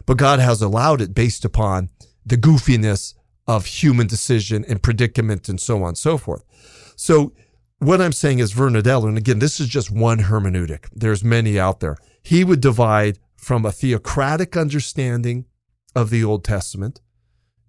but 0.05 0.19
God 0.19 0.41
has 0.41 0.61
allowed 0.61 1.01
it 1.01 1.15
based 1.15 1.45
upon 1.45 1.89
the 2.27 2.37
goofiness 2.37 3.15
of 3.47 3.67
human 3.67 4.07
decision 4.07 4.65
and 4.69 4.83
predicament 4.83 5.49
and 5.49 5.61
so 5.61 5.83
on 5.83 5.89
and 5.89 5.99
so 5.99 6.19
forth. 6.19 6.45
So 6.97 7.33
what 7.85 8.01
I'm 8.01 8.13
saying 8.13 8.39
is 8.39 8.53
Vernard 8.53 8.87
Eller, 8.87 9.09
and 9.09 9.19
again, 9.19 9.39
this 9.39 9.61
is 9.61 9.69
just 9.69 9.91
one 9.91 10.19
hermeneutic. 10.19 10.89
There's 10.93 11.25
many 11.25 11.59
out 11.59 11.81
there. 11.81 11.97
He 12.23 12.45
would 12.45 12.61
divide 12.61 13.19
from 13.37 13.65
a 13.65 13.73
theocratic 13.73 14.57
understanding 14.57 15.47
of 15.95 16.11
the 16.11 16.25
Old 16.25 16.45
Testament, 16.45 17.01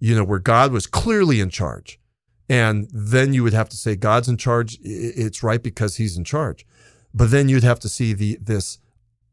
you 0.00 0.14
know, 0.14 0.24
where 0.24 0.38
God 0.38 0.72
was 0.72 0.86
clearly 0.86 1.40
in 1.40 1.50
charge. 1.50 1.98
And 2.48 2.88
then 2.92 3.34
you 3.34 3.42
would 3.42 3.52
have 3.52 3.68
to 3.70 3.76
say 3.76 3.96
God's 3.96 4.28
in 4.28 4.36
charge. 4.36 4.78
It's 4.82 5.42
right 5.42 5.62
because 5.62 5.96
he's 5.96 6.16
in 6.16 6.24
charge. 6.24 6.64
But 7.12 7.30
then 7.30 7.48
you'd 7.48 7.64
have 7.64 7.80
to 7.80 7.88
see 7.88 8.12
the, 8.12 8.38
this 8.40 8.78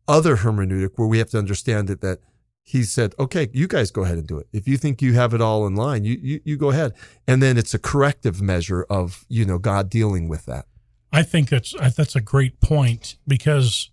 other 0.08 0.38
hermeneutic 0.38 0.92
where 0.96 1.08
we 1.08 1.20
have 1.20 1.30
to 1.32 1.38
understand 1.38 1.90
it 1.90 2.02
that 2.02 2.20
he 2.64 2.84
said, 2.84 3.14
okay, 3.20 3.50
you 3.54 3.68
guys 3.68 3.92
go 3.92 4.04
ahead 4.04 4.18
and 4.18 4.28
do 4.28 4.38
it. 4.38 4.48
If 4.54 4.68
you 4.68 4.78
think 4.78 5.02
you 5.02 5.14
have 5.14 5.34
it 5.34 5.42
all 5.42 5.68
in 5.68 5.76
line, 5.76 6.06
you, 6.06 6.18
you, 6.22 6.42
you 6.46 6.58
go 6.58 6.72
ahead. 6.72 6.94
And 7.28 7.44
then 7.44 7.58
it's 7.58 7.74
a 7.74 7.80
corrective 7.80 8.42
measure 8.42 8.84
of, 8.90 9.26
you 9.28 9.46
know, 9.46 9.58
God 9.58 9.90
dealing 9.90 10.30
with 10.30 10.46
that. 10.46 10.66
I 11.14 11.24
think 11.24 11.50
that's, 11.50 11.74
that's 11.96 12.16
a 12.16 12.22
great 12.22 12.60
point 12.60 13.18
because 13.28 13.92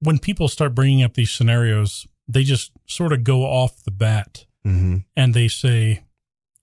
when 0.00 0.18
people 0.18 0.48
start 0.48 0.74
bringing 0.74 1.02
up 1.02 1.14
these 1.14 1.30
scenarios, 1.30 2.06
they 2.28 2.44
just 2.44 2.72
sort 2.86 3.12
of 3.12 3.24
go 3.24 3.42
off 3.42 3.84
the 3.84 3.90
bat 3.90 4.46
mm-hmm. 4.64 4.98
and 5.16 5.34
they 5.34 5.48
say, 5.48 6.04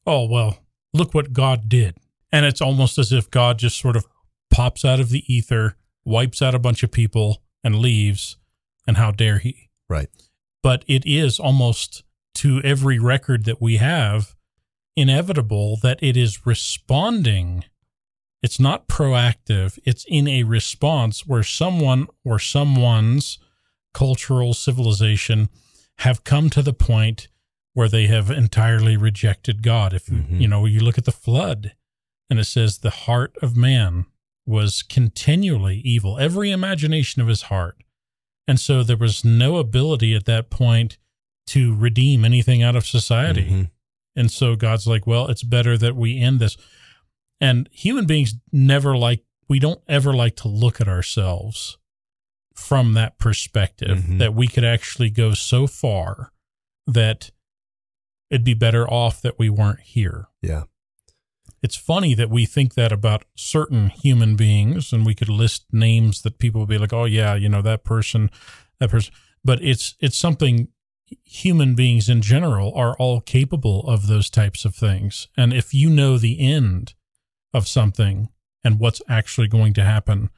oh, 0.08 0.26
well, 0.26 0.60
look 0.94 1.14
what 1.14 1.34
God 1.34 1.70
did. 1.70 1.98
And 2.32 2.46
it's 2.46 2.62
almost 2.62 2.98
as 2.98 3.12
if 3.12 3.30
God 3.30 3.60
just 3.60 3.80
sort 3.80 3.96
of 3.96 4.06
pops 4.50 4.86
out 4.86 5.00
of 5.00 5.10
the 5.10 5.24
ether, 5.32 5.76
wipes 6.06 6.42
out 6.42 6.56
a 6.56 6.60
bunch 6.60 6.82
of 6.82 6.92
people 6.92 7.44
and 7.64 7.76
leaves. 7.76 8.38
And 8.88 8.98
how 8.98 9.12
dare 9.12 9.38
he? 9.38 9.70
Right 9.88 10.10
but 10.62 10.84
it 10.88 11.04
is 11.06 11.40
almost 11.40 12.04
to 12.36 12.62
every 12.64 13.00
record 13.00 13.46
that 13.46 13.62
we 13.62 13.78
have 13.78 14.36
inevitable 14.96 15.78
that 15.82 16.02
it 16.02 16.18
is 16.18 16.46
responding 16.46 17.64
It's 18.42 18.60
not 18.60 18.88
proactive. 18.88 19.78
It's 19.86 20.06
in 20.08 20.28
a 20.28 20.44
response 20.44 21.26
where 21.28 21.44
someone 21.44 22.08
or 22.24 22.40
someone's 22.40 23.38
cultural 23.94 24.54
civilization 24.54 25.50
have 26.00 26.24
come 26.24 26.50
to 26.52 26.62
the 26.62 26.74
point 26.74 27.28
where 27.74 27.90
they 27.90 28.08
have 28.08 28.30
entirely 28.32 28.96
rejected 28.98 29.62
God. 29.62 29.94
If 29.94 30.06
Mhm. 30.08 30.40
you 30.40 30.48
know, 30.48 30.66
you 30.66 30.80
look 30.80 30.98
at 30.98 31.06
the 31.06 31.12
flood 31.12 31.74
and 32.30 32.40
it 32.40 32.46
says 32.46 32.78
the 32.80 32.90
heart 32.90 33.36
of 33.42 33.56
man 33.58 34.06
was 34.46 34.82
continually 34.84 35.80
evil, 35.82 36.18
every 36.18 36.52
imagination 36.52 37.22
of 37.22 37.28
his 37.28 37.44
heart. 37.44 37.78
And 38.48 38.60
so 38.60 38.84
there 38.84 38.98
was 38.98 39.24
no 39.24 39.58
ability 39.58 40.16
at 40.16 40.26
that 40.26 40.50
point 40.50 40.98
to 41.48 41.76
redeem 41.76 42.24
anything 42.26 42.64
out 42.64 42.76
of 42.76 42.86
society. 42.88 43.46
Mhm. 43.46 43.70
And 44.16 44.32
so 44.32 44.56
God's 44.56 44.88
like, 44.88 45.06
well, 45.06 45.28
it's 45.28 45.44
better 45.44 45.78
that 45.78 45.96
we 45.96 46.20
end 46.20 46.40
this. 46.40 46.58
And 47.42 47.70
human 47.72 48.06
beings 48.06 48.36
never 48.52 48.98
like, 48.98 49.24
we 49.48 49.60
don't 49.60 49.82
ever 49.88 50.14
like 50.14 50.36
to 50.38 50.48
look 50.48 50.80
at 50.82 50.88
ourselves 50.88 51.78
from 52.56 52.94
that 52.94 53.18
perspective 53.18 54.00
Mhm. 54.00 54.20
that 54.20 54.34
we 54.36 54.48
could 54.48 54.66
actually 54.66 55.10
go 55.10 55.34
so 55.34 55.66
far 55.66 56.32
that 56.86 57.32
it'd 58.30 58.44
be 58.44 58.54
better 58.54 58.88
off 58.92 59.22
that 59.22 59.40
we 59.40 59.50
weren't 59.50 59.80
here. 59.80 60.28
Yeah. 60.42 60.64
It's 61.62 61.76
funny 61.76 62.14
that 62.14 62.30
we 62.30 62.46
think 62.46 62.76
that 62.76 62.92
about 62.92 63.26
certain 63.36 63.90
human 63.90 64.36
beings, 64.36 64.94
and 64.94 65.06
we 65.06 65.16
could 65.16 65.30
list 65.30 65.66
names 65.72 66.22
that 66.22 66.38
people 66.40 66.62
would 66.62 66.70
be 66.70 66.78
like, 66.78 66.94
"Oh 66.94 67.06
yeah, 67.06 67.36
you 67.36 67.50
know 67.50 67.62
that 67.62 67.84
person, 67.84 68.30
that 68.80 68.90
person." 68.90 69.14
But 69.44 69.62
it's 69.64 69.96
it's 70.00 70.18
something 70.18 70.70
human 71.24 71.76
beings 71.76 72.08
in 72.08 72.22
general 72.22 72.74
are 72.76 72.96
all 72.98 73.20
capable 73.20 73.88
of 73.88 74.08
those 74.08 74.30
types 74.30 74.64
of 74.64 74.76
things. 74.76 75.28
And 75.36 75.52
if 75.54 75.74
you 75.74 75.90
know 75.90 76.18
the 76.18 76.40
end 76.40 76.94
of 77.54 77.68
something 77.68 78.30
and 78.64 78.80
what's 78.80 79.02
actually 79.08 79.48
going 79.48 79.74
to 79.74 79.84
happen, 79.84 80.30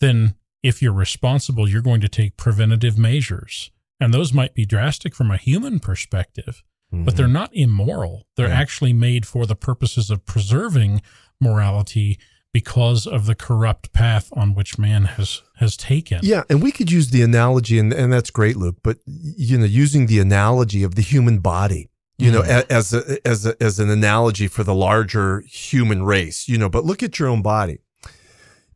then 0.00 0.34
if 0.62 0.82
you're 0.82 0.92
responsible, 0.92 1.68
you're 1.68 1.82
going 1.82 2.00
to 2.00 2.08
take 2.08 2.36
preventative 2.36 2.98
measures, 2.98 3.70
and 4.00 4.12
those 4.12 4.32
might 4.32 4.54
be 4.54 4.66
drastic 4.66 5.14
from 5.14 5.30
a 5.30 5.36
human 5.36 5.78
perspective 5.78 6.62
but 6.90 7.16
they're 7.16 7.26
mm-hmm. 7.26 7.34
not 7.34 7.50
immoral. 7.52 8.26
They're 8.36 8.48
Yeah. 8.48 8.60
actually 8.60 8.92
made 8.92 9.26
for 9.26 9.46
the 9.46 9.56
purposes 9.56 10.10
of 10.10 10.24
preserving 10.24 11.02
morality 11.40 12.18
because 12.52 13.06
of 13.06 13.26
the 13.26 13.34
corrupt 13.34 13.92
path 13.92 14.30
on 14.32 14.54
which 14.54 14.78
man 14.78 15.04
has 15.04 15.42
has 15.56 15.76
taken. 15.76 16.20
Yeah, 16.22 16.44
and 16.48 16.62
we 16.62 16.72
could 16.72 16.90
use 16.90 17.10
the 17.10 17.22
analogy, 17.22 17.78
and, 17.78 17.92
and 17.92 18.12
that's 18.12 18.30
great, 18.30 18.56
Luke. 18.56 18.76
But 18.82 18.98
you 19.06 19.58
know, 19.58 19.66
using 19.66 20.06
the 20.06 20.18
analogy 20.18 20.82
of 20.82 20.94
the 20.94 21.02
human 21.02 21.40
body, 21.40 21.90
you 22.18 22.30
know, 22.32 22.42
Mhm. 22.42 22.66
as 22.70 22.92
a, 22.92 23.26
as 23.26 23.46
a, 23.46 23.62
as 23.62 23.78
an 23.78 23.90
analogy 23.90 24.48
for 24.48 24.64
the 24.64 24.74
larger 24.74 25.42
human 25.46 26.02
race, 26.02 26.48
you 26.48 26.58
know. 26.58 26.68
But 26.68 26.84
look 26.84 27.02
at 27.02 27.18
your 27.18 27.28
own 27.28 27.42
body, 27.42 27.78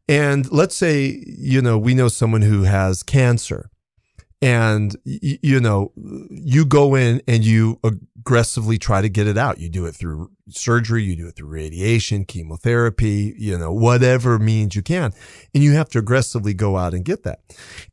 and 0.08 0.50
let's 0.52 0.76
say 0.76 1.22
you 1.26 1.62
know 1.62 1.78
we 1.78 1.94
know 1.94 2.08
someone 2.08 2.42
who 2.42 2.62
has 2.64 3.02
cancer, 3.02 3.70
and 4.40 4.94
y- 5.04 5.38
you 5.42 5.60
know 5.60 5.92
you 6.30 6.64
go 6.64 6.94
in 6.94 7.22
and 7.26 7.44
you 7.44 7.80
aggressively 7.84 8.78
try 8.78 9.02
to 9.02 9.08
get 9.08 9.26
it 9.26 9.36
out. 9.38 9.58
You 9.58 9.68
do 9.68 9.86
it 9.86 9.92
through 9.96 10.30
surgery, 10.50 11.02
you 11.02 11.16
do 11.16 11.28
it 11.28 11.36
through 11.36 11.48
radiation, 11.48 12.24
chemotherapy, 12.24 13.34
you 13.38 13.56
know, 13.58 13.72
whatever 13.72 14.38
means 14.38 14.76
you 14.76 14.82
can 14.82 15.12
and 15.54 15.62
you 15.64 15.72
have 15.72 15.88
to 15.90 15.98
aggressively 15.98 16.52
go 16.54 16.76
out 16.76 16.92
and 16.94 17.04
get 17.04 17.22
that. 17.22 17.40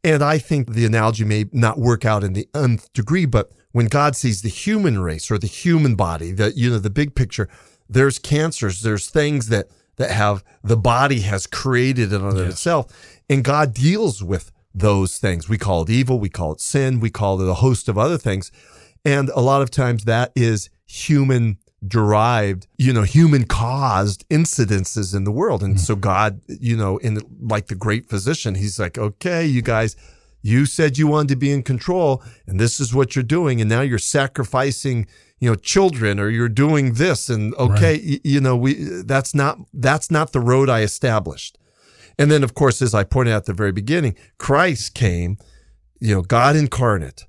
And 0.03 0.21
I 0.23 0.37
think 0.39 0.73
the 0.73 0.85
analogy 0.85 1.23
may 1.23 1.45
not 1.53 1.79
work 1.79 2.05
out 2.05 2.23
in 2.23 2.33
the 2.33 2.47
nth 2.53 2.91
degree, 2.93 3.25
but 3.25 3.51
when 3.71 3.87
God 3.87 4.15
sees 4.15 4.41
the 4.41 4.49
human 4.49 4.99
race 4.99 5.29
or 5.29 5.37
the 5.37 5.47
human 5.47 5.95
body, 5.95 6.31
the 6.31 6.51
you 6.55 6.69
know 6.69 6.79
the 6.79 6.89
big 6.89 7.15
picture, 7.15 7.49
there's 7.87 8.19
cancers, 8.19 8.81
there's 8.81 9.09
things 9.09 9.49
that 9.49 9.67
that 9.97 10.11
have 10.11 10.43
the 10.63 10.77
body 10.77 11.21
has 11.21 11.45
created 11.45 12.13
in 12.13 12.21
and 12.21 12.37
of 12.37 12.45
Yes. 12.45 12.53
itself, 12.53 13.19
and 13.29 13.43
God 13.43 13.73
deals 13.73 14.23
with 14.23 14.51
those 14.73 15.17
things. 15.17 15.49
We 15.49 15.57
call 15.57 15.83
it 15.83 15.89
evil, 15.89 16.19
we 16.19 16.29
call 16.29 16.53
it 16.53 16.61
sin, 16.61 16.99
we 16.99 17.09
call 17.09 17.41
it 17.41 17.49
a 17.49 17.55
host 17.55 17.89
of 17.89 17.97
other 17.97 18.17
things, 18.17 18.51
and 19.03 19.29
a 19.29 19.41
lot 19.41 19.61
of 19.61 19.71
times 19.71 20.05
that 20.05 20.31
is 20.35 20.69
human 20.85 21.57
derived, 21.85 22.67
you 22.77 22.91
know, 22.91 23.03
human 23.03 23.45
caused 23.45 24.27
incidences 24.29 25.15
in 25.15 25.23
the 25.23 25.31
world. 25.31 25.63
And 25.63 25.75
hmm. 25.75 25.79
so 25.79 25.95
God, 25.95 26.41
you 26.47 26.75
know, 26.75 26.97
in 26.97 27.21
like 27.39 27.67
the 27.67 27.75
great 27.75 28.09
physician, 28.09 28.55
he's 28.55 28.79
like, 28.79 28.97
okay, 28.97 29.45
you 29.45 29.61
guys, 29.61 29.95
you 30.41 30.65
said 30.65 30.97
you 30.97 31.07
wanted 31.07 31.29
to 31.29 31.35
be 31.35 31.51
in 31.51 31.63
control 31.63 32.23
and 32.47 32.59
this 32.59 32.79
is 32.79 32.93
what 32.93 33.15
you're 33.15 33.23
doing. 33.23 33.59
And 33.61 33.69
now 33.69 33.81
you're 33.81 33.97
sacrificing, 33.99 35.05
you 35.39 35.49
know, 35.49 35.55
children 35.55 36.19
or 36.19 36.29
you're 36.29 36.49
doing 36.49 36.93
this. 36.93 37.29
And 37.29 37.53
okay, 37.55 38.01
y- 38.05 38.21
you 38.23 38.39
know, 38.39 38.55
we, 38.55 38.73
that's 39.05 39.35
not, 39.35 39.57
that's 39.73 40.09
not 40.09 40.31
the 40.31 40.39
road 40.39 40.69
I 40.69 40.81
established. 40.81 41.57
And 42.17 42.31
then 42.31 42.43
of 42.43 42.53
course, 42.53 42.81
as 42.81 42.93
I 42.93 43.03
pointed 43.03 43.33
out 43.33 43.37
at 43.37 43.45
the 43.45 43.53
very 43.53 43.71
beginning, 43.71 44.15
Christ 44.37 44.93
came, 44.93 45.37
you 45.99 46.15
know, 46.15 46.21
God 46.21 46.55
incarnate, 46.55 47.25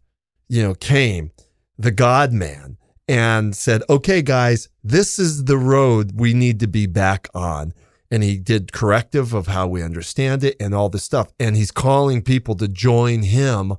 you 0.49 0.62
know, 0.62 0.75
came, 0.75 1.33
the 1.79 1.90
God 1.90 2.33
man 2.33 2.77
and 3.09 3.57
said, 3.57 3.83
okay, 3.90 4.23
guys, 4.23 4.68
this 4.85 5.18
is 5.18 5.44
the 5.46 5.59
road 5.59 6.12
we 6.14 6.33
need 6.33 6.61
to 6.61 6.68
be 6.68 6.87
back 6.87 7.29
on. 7.35 7.73
And 8.11 8.23
he 8.23 8.38
did 8.38 8.73
corrective 8.73 9.33
of 9.33 9.46
how 9.46 9.68
we 9.68 9.83
understand 9.83 10.42
it 10.42 10.57
and 10.59 10.75
all 10.75 10.88
this 10.88 11.05
stuff. 11.05 11.33
And 11.38 11.57
he's 11.57 11.70
calling 11.70 12.23
people 12.23 12.57
to 12.57 12.66
join 12.66 13.23
him 13.23 13.75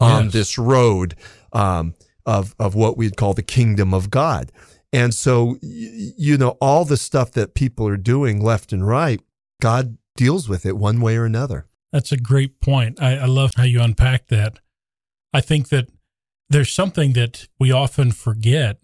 on 0.00 0.24
Yes. 0.24 0.32
this 0.32 0.58
road 0.58 1.14
um, 1.52 1.94
of, 2.24 2.54
of 2.58 2.74
what 2.74 2.96
we'd 2.96 3.16
call 3.16 3.34
the 3.34 3.42
kingdom 3.42 3.92
of 3.92 4.10
God. 4.10 4.50
And 4.90 5.12
so, 5.12 5.58
you 5.60 6.38
know, 6.38 6.56
all 6.62 6.86
the 6.86 6.96
stuff 6.96 7.32
that 7.32 7.54
people 7.54 7.86
are 7.86 7.98
doing 7.98 8.40
left 8.42 8.72
and 8.72 8.86
right, 8.86 9.20
God 9.60 9.98
deals 10.16 10.48
with 10.48 10.64
it 10.64 10.78
one 10.78 11.00
way 11.00 11.16
or 11.16 11.26
another. 11.26 11.66
That's 11.92 12.12
a 12.12 12.16
great 12.16 12.60
point. 12.60 13.00
I, 13.02 13.16
I 13.18 13.24
love 13.26 13.50
how 13.56 13.64
you 13.64 13.82
unpack 13.82 14.28
that. 14.28 14.60
I 15.32 15.42
think 15.42 15.68
that 15.68 15.88
there's 16.48 16.72
something 16.72 17.12
that 17.12 17.48
we 17.58 17.70
often 17.70 18.12
forget 18.12 18.78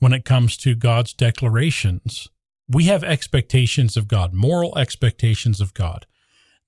when 0.00 0.12
it 0.12 0.24
comes 0.24 0.56
to 0.58 0.74
God's 0.74 1.12
declarations. 1.12 2.28
We 2.68 2.84
have 2.84 3.04
expectations 3.04 3.96
of 3.96 4.08
God, 4.08 4.32
moral 4.32 4.76
expectations 4.78 5.60
of 5.60 5.74
God, 5.74 6.06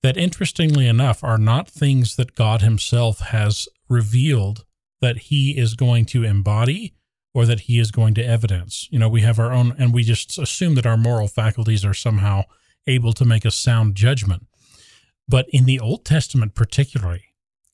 that 0.03 0.17
interestingly 0.17 0.87
enough 0.87 1.23
are 1.23 1.37
not 1.37 1.69
things 1.69 2.15
that 2.15 2.35
God 2.35 2.61
Himself 2.61 3.19
has 3.19 3.67
revealed 3.89 4.65
that 5.01 5.17
He 5.17 5.57
is 5.57 5.73
going 5.73 6.05
to 6.07 6.23
embody 6.23 6.93
or 7.33 7.45
that 7.45 7.61
He 7.61 7.79
is 7.79 7.91
going 7.91 8.13
to 8.15 8.25
evidence. 8.25 8.87
You 8.91 8.99
know, 8.99 9.09
we 9.09 9.21
have 9.21 9.39
our 9.39 9.51
own, 9.51 9.75
and 9.77 9.93
we 9.93 10.03
just 10.03 10.37
assume 10.37 10.75
that 10.75 10.85
our 10.85 10.97
moral 10.97 11.27
faculties 11.27 11.83
are 11.83 11.93
somehow 11.93 12.43
able 12.85 13.13
to 13.13 13.25
make 13.25 13.45
a 13.45 13.51
sound 13.51 13.95
judgment. 13.95 14.47
But 15.27 15.47
in 15.49 15.65
the 15.65 15.79
Old 15.79 16.05
Testament, 16.05 16.55
particularly, 16.55 17.25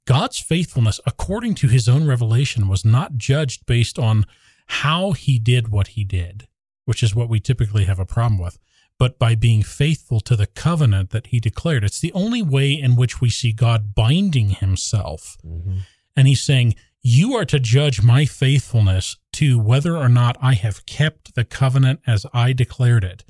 God's 0.05 0.39
faithfulness, 0.39 0.99
according 1.05 1.55
to 1.55 1.67
his 1.67 1.87
own 1.87 2.07
revelation, 2.07 2.67
was 2.67 2.83
not 2.83 3.17
judged 3.17 3.65
based 3.65 3.97
on 3.97 4.25
how 4.67 5.11
he 5.11 5.39
did 5.39 5.69
what 5.69 5.89
he 5.89 6.03
did, 6.03 6.47
which 6.85 7.03
is 7.03 7.15
what 7.15 7.29
we 7.29 7.39
typically 7.39 7.85
have 7.85 7.99
a 7.99 8.05
problem 8.05 8.39
with, 8.39 8.57
but 8.99 9.17
by 9.17 9.35
being 9.35 9.63
faithful 9.63 10.19
to 10.21 10.35
the 10.35 10.47
covenant 10.47 11.09
that 11.11 11.27
he 11.27 11.39
declared. 11.39 11.83
It's 11.83 11.99
the 11.99 12.13
only 12.13 12.41
way 12.41 12.71
in 12.71 12.95
which 12.95 13.21
we 13.21 13.29
see 13.29 13.51
God 13.51 13.95
binding 13.95 14.49
himself. 14.49 15.37
Mm-hmm. 15.45 15.79
And 16.15 16.27
he's 16.27 16.43
saying, 16.43 16.75
You 17.01 17.33
are 17.35 17.45
to 17.45 17.59
judge 17.59 18.03
my 18.03 18.25
faithfulness 18.25 19.17
to 19.33 19.59
whether 19.59 19.97
or 19.97 20.09
not 20.09 20.37
I 20.41 20.53
have 20.53 20.85
kept 20.85 21.35
the 21.35 21.43
covenant 21.43 22.01
as 22.05 22.25
I 22.33 22.53
declared 22.53 23.03
it. 23.03 23.23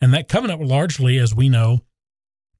And 0.00 0.14
that 0.14 0.28
covenant, 0.28 0.62
largely, 0.62 1.18
as 1.18 1.34
we 1.34 1.48
know, 1.48 1.80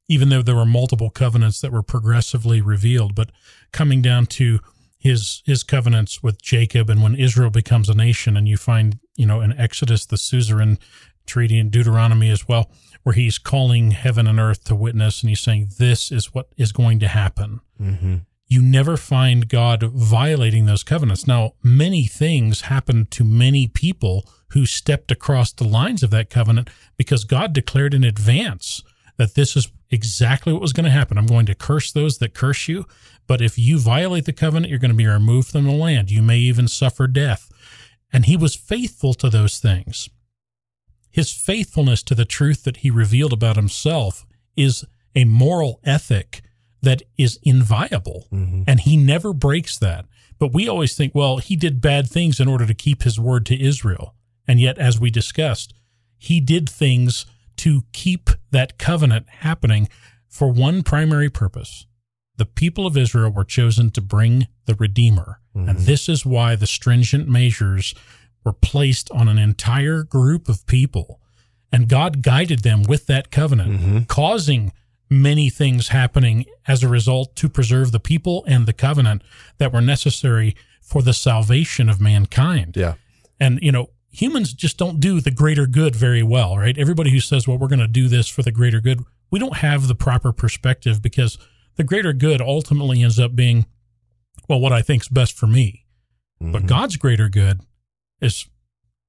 even 0.09 0.29
though 0.29 0.43
there 0.43 0.57
were 0.57 0.67
multiple 0.67 1.09
covenants 1.09 1.61
that 1.61 1.73
were 1.73 1.83
progressively 1.83 2.61
revealed, 2.61 3.15
but 3.15 3.31
coming 3.73 4.03
down 4.03 4.27
to 4.27 4.59
his 4.99 5.43
his 5.47 5.63
covenants 5.63 6.23
with 6.23 6.43
Jacob 6.43 6.91
and 6.91 7.03
when 7.03 7.15
Israel 7.15 7.51
becomes 7.51 7.89
a 7.89 7.95
nation 7.95 8.37
and 8.37 8.47
you 8.47 8.57
find, 8.57 8.99
you 9.21 9.27
know, 9.27 9.43
in 9.43 9.53
Exodus 9.59 10.07
the 10.07 10.17
suzerain 10.17 10.79
treaty 11.27 11.59
in 11.59 11.69
Deuteronomy 11.69 12.31
as 12.31 12.49
well, 12.49 12.71
where 13.03 13.13
he's 13.13 13.39
calling 13.39 13.91
heaven 13.91 14.27
and 14.27 14.41
earth 14.41 14.65
to 14.65 14.75
witness 14.75 15.23
and 15.23 15.29
he's 15.29 15.41
saying 15.41 15.69
this 15.79 16.11
is 16.11 16.35
what 16.35 16.49
is 16.57 16.73
going 16.73 16.99
to 17.01 17.09
happen. 17.09 17.61
Mm-hmm. 17.79 18.17
You 18.47 18.63
never 18.63 18.97
find 18.97 19.47
God 19.47 19.83
violating 19.83 20.65
those 20.65 20.83
covenants. 20.83 21.27
Now, 21.27 21.53
many 21.63 22.07
things 22.07 22.63
happened 22.63 23.11
to 23.13 23.25
many 23.25 23.69
people 23.69 24.25
who 24.53 24.67
stepped 24.67 25.13
across 25.13 25.53
the 25.53 25.69
lines 25.69 26.03
of 26.03 26.11
that 26.11 26.31
covenant 26.31 26.71
because 26.97 27.25
God 27.25 27.53
declared 27.53 27.95
in 27.95 28.03
advance 28.03 28.83
that 29.19 29.35
this 29.35 29.55
is 29.55 29.71
exactly 29.91 30.53
what 30.53 30.63
was 30.63 30.73
going 30.73 30.85
to 30.85 30.91
happen. 30.91 31.19
I'm 31.19 31.27
going 31.27 31.47
to 31.47 31.55
curse 31.55 31.93
those 31.93 32.19
that 32.19 32.35
curse 32.35 32.69
you, 32.69 32.87
but 33.27 33.43
if 33.43 33.59
you 33.59 33.79
violate 33.79 34.25
the 34.25 34.33
covenant, 34.33 34.71
you're 34.71 34.79
going 34.79 34.91
to 34.91 34.97
be 34.97 35.07
removed 35.07 35.51
from 35.51 35.65
the 35.65 35.73
land. 35.73 36.11
You 36.11 36.23
may 36.23 36.39
even 36.39 36.67
suffer 36.69 37.07
death. 37.07 37.50
And 38.13 38.25
he 38.27 38.37
was 38.37 38.55
faithful 38.57 39.15
to 39.15 39.31
those 39.31 39.59
things. 39.59 40.09
His 41.11 41.33
faithfulness 41.33 42.03
to 42.05 42.15
the 42.15 42.25
truth 42.25 42.65
that 42.65 42.79
he 42.79 42.91
revealed 42.91 43.33
about 43.33 43.57
himself 43.57 44.27
is 44.57 44.85
a 45.15 45.25
moral 45.25 45.81
ethic 45.85 46.43
that 46.83 47.03
is 47.19 47.39
inviolable. 47.43 48.27
Mm-hmm. 48.33 48.63
And 48.67 48.81
he 48.81 48.97
never 48.97 49.33
breaks 49.33 49.77
that. 49.79 50.07
But 50.39 50.55
we 50.55 50.69
always 50.69 50.97
think, 50.97 51.15
well, 51.15 51.39
he 51.39 51.57
did 51.57 51.81
bad 51.81 52.09
things 52.09 52.41
in 52.41 52.49
order 52.49 52.67
to 52.67 52.75
keep 52.75 53.03
his 53.03 53.21
word 53.21 53.45
to 53.47 53.61
Israel. 53.61 54.15
And 54.49 54.59
yet, 54.59 54.79
as 54.79 54.99
we 54.99 55.11
discussed, 55.11 55.75
he 56.17 56.41
did 56.41 56.69
things 56.69 57.27
to 57.57 57.83
keep 57.93 58.31
that 58.51 58.79
covenant 58.79 59.29
happening 59.29 59.89
for 60.29 60.51
one 60.51 60.83
primary 60.83 61.29
purpose. 61.29 61.87
The 62.37 62.47
people 62.47 62.87
of 62.87 62.97
Israel 62.97 63.31
were 63.31 63.45
chosen 63.45 63.91
to 63.91 64.01
bring 64.01 64.47
the 64.65 64.75
Redeemer. 64.75 65.40
Mm-hmm. 65.57 65.69
And 65.69 65.79
this 65.81 66.09
is 66.09 66.25
why 66.25 66.57
the 66.57 66.67
stringent 66.67 67.29
measures 67.29 67.95
were 68.45 68.53
placed 68.53 69.11
on 69.11 69.29
an 69.29 69.39
entire 69.39 70.03
group 70.03 70.49
of 70.49 70.67
people. 70.67 71.21
And 71.73 71.89
God 71.89 72.23
guided 72.23 72.61
them 72.61 72.83
with 72.83 73.07
that 73.07 73.31
covenant, 73.31 73.73
mm-hmm. 73.73 73.99
causing 74.05 74.73
many 75.09 75.51
things 75.51 75.89
happening 75.89 76.47
as 76.67 76.83
a 76.83 76.89
result 76.89 77.35
to 77.37 77.49
preserve 77.49 77.93
the 77.93 78.01
people 78.01 78.45
and 78.47 78.67
the 78.67 78.73
covenant 78.73 79.23
that 79.59 79.73
were 79.73 79.81
necessary 79.81 80.55
for 80.81 81.03
the 81.03 81.13
salvation 81.13 81.89
of 81.89 82.01
mankind. 82.01 82.77
Yeah. 82.77 82.95
And, 83.39 83.59
you 83.63 83.73
know, 83.73 83.91
humans 84.11 84.53
just 84.53 84.77
don't 84.77 85.01
do 85.01 85.21
the 85.21 85.31
greater 85.31 85.67
good 85.67 85.95
very 85.97 86.23
well, 86.23 86.57
right? 86.57 86.77
Everybody 86.77 87.11
who 87.11 87.21
says, 87.21 87.47
well, 87.47 87.59
we're 87.59 87.69
going 87.69 87.81
to 87.81 87.89
do 87.89 88.09
this 88.09 88.29
for 88.29 88.43
the 88.43 88.53
greater 88.53 88.81
good, 88.81 89.05
we 89.31 89.39
don't 89.39 89.59
have 89.59 89.89
the 89.89 89.95
proper 89.95 90.33
perspective 90.33 91.01
because 91.01 91.39
the 91.77 91.85
greater 91.85 92.13
good 92.13 92.41
ultimately 92.41 93.03
ends 93.03 93.19
up 93.19 93.35
being, 93.35 93.67
well, 94.51 94.61
what 94.61 94.73
I 94.73 94.83
think's 94.83 95.09
best 95.09 95.39
for 95.39 95.47
me. 95.47 95.87
Mm-hmm. 96.43 96.53
But 96.53 96.67
God's 96.67 96.97
greater 96.97 97.29
good 97.29 97.61
is 98.21 98.47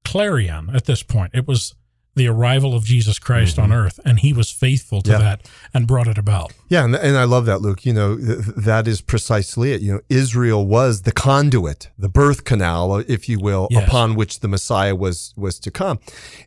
clarion 0.06 0.70
at 0.74 0.86
this 0.86 1.02
point. 1.02 1.32
It 1.34 1.48
was 1.48 1.74
the 2.14 2.28
arrival 2.28 2.76
of 2.76 2.84
Jesus 2.84 3.18
Christ 3.18 3.56
mm-hmm. 3.56 3.72
on 3.72 3.78
earth, 3.78 4.00
and 4.06 4.20
he 4.20 4.34
was 4.34 4.52
faithful 4.52 5.02
to 5.02 5.12
yeah. 5.12 5.18
that 5.18 5.50
and 5.74 5.88
brought 5.88 6.08
it 6.08 6.20
about. 6.20 6.54
Yeah, 6.70 6.84
and, 6.84 6.94
and 6.94 7.18
I 7.18 7.24
love 7.24 7.48
that, 7.48 7.60
Luke. 7.60 7.86
You 7.86 7.94
know, 7.94 8.18
th- 8.18 8.40
that 8.56 8.88
is 8.88 9.02
precisely 9.02 9.72
it. 9.72 9.82
You 9.82 9.94
know, 9.94 10.02
Israel 10.10 10.68
was 10.68 11.02
the 11.02 11.12
conduit, 11.12 11.90
the 11.98 12.10
birth 12.10 12.44
canal, 12.44 12.98
if 12.98 13.28
you 13.28 13.40
will, 13.40 13.68
yes. 13.72 13.88
upon 13.88 14.14
which 14.14 14.42
the 14.42 14.48
Messiah 14.48 14.96
was 14.96 15.34
was 15.36 15.58
to 15.62 15.72
come. 15.72 16.00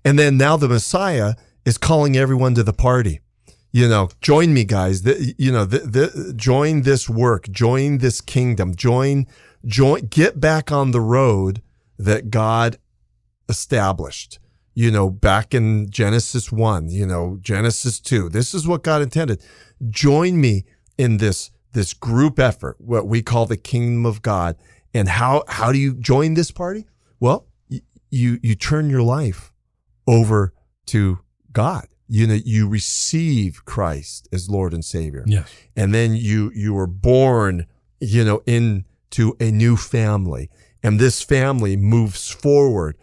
And 0.05 0.19
then 0.19 0.37
now 0.37 0.57
the 0.57 0.69
Messiah 0.69 1.35
is 1.65 1.79
calling 1.79 2.17
everyone 2.17 2.55
to 2.55 2.63
the 2.63 2.73
party. 2.73 3.21
You 3.75 3.89
know, 3.89 4.09
join 4.21 4.55
me, 4.55 4.65
guys. 4.65 5.03
The, 5.03 5.35
you 5.37 5.51
know, 5.51 5.65
the, 5.65 5.79
the, 5.81 6.33
join 6.35 6.83
this 6.83 7.11
work, 7.11 7.51
join 7.51 7.99
this 7.99 8.21
kingdom, 8.21 8.77
join, 8.77 9.27
join, 9.67 10.07
get 10.07 10.39
back 10.39 10.71
on 10.71 10.93
the 10.93 11.01
road 11.01 11.61
that 11.99 12.31
God 12.31 12.79
established 13.49 14.39
you 14.75 14.91
know, 14.91 15.09
back 15.09 15.55
in 15.55 15.89
Genesis 15.89 16.51
1, 16.51 16.89
you 16.89 17.07
know, 17.07 17.39
Genesis 17.41 18.01
2. 18.01 18.29
This 18.29 18.55
is 18.55 18.67
what 18.67 18.83
God 18.83 19.03
intended. 19.03 19.41
Join 19.89 20.41
me 20.41 20.65
in 20.99 21.19
this 21.19 21.51
this 21.73 21.93
group 21.93 22.39
effort, 22.39 22.77
what 22.79 23.07
we 23.07 23.21
call 23.21 23.47
the 23.47 23.57
kingdom 23.57 24.07
of 24.07 24.23
God. 24.23 24.57
And 24.93 25.09
how 25.09 25.45
how 25.49 25.73
do 25.73 25.79
you 25.79 25.95
join 25.95 26.35
this 26.35 26.51
party? 26.51 26.87
Well, 27.21 27.47
you 28.11 28.39
you 28.43 28.55
turn 28.55 28.91
your 28.91 29.03
life 29.03 29.53
over 30.07 30.53
to 30.87 31.21
God. 31.53 31.87
You 32.09 32.27
know, 32.27 32.39
you 32.45 32.69
receive 32.69 33.65
Christ 33.65 34.29
as 34.33 34.51
Lord 34.51 34.75
and 34.75 34.85
Savior. 34.85 35.25
Yes. 35.27 35.51
And 35.75 35.95
then 35.95 36.15
you 36.15 36.51
you 36.55 36.77
are 36.79 36.87
born, 36.87 37.67
you 38.01 38.25
know, 38.25 38.43
into 38.47 39.37
a 39.41 39.51
new 39.51 39.77
family. 39.77 40.51
And 40.83 41.01
this 41.01 41.23
family 41.23 41.77
moves 41.77 42.31
forward 42.31 42.97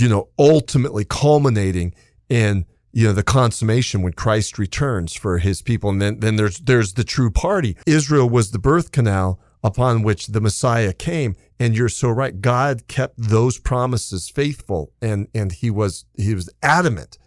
you 0.00 0.08
know, 0.08 0.28
ultimately 0.38 1.04
culminating 1.04 1.94
in 2.28 2.66
you 2.92 3.06
know 3.06 3.12
the 3.12 3.22
consummation 3.22 4.02
when 4.02 4.14
Christ 4.14 4.58
returns 4.58 5.14
for 5.14 5.38
his 5.38 5.60
people 5.60 5.90
and 5.90 6.00
then 6.00 6.20
then 6.20 6.36
there's 6.36 6.58
there's 6.60 6.94
the 6.94 7.04
true 7.04 7.30
party 7.30 7.76
Israel 7.86 8.28
was 8.28 8.50
the 8.50 8.58
birth 8.58 8.90
canal 8.90 9.38
upon 9.62 10.02
which 10.02 10.28
the 10.28 10.40
Messiah 10.40 10.94
came 10.94 11.36
and 11.60 11.76
you're 11.76 11.90
so 11.90 12.08
right 12.08 12.40
God 12.40 12.88
kept 12.88 13.14
those 13.18 13.58
promises 13.58 14.30
faithful 14.30 14.92
and 15.02 15.28
and 15.34 15.52
he 15.52 15.70
was 15.70 16.06
he 16.16 16.34
was 16.34 16.48
adamant 16.62 17.18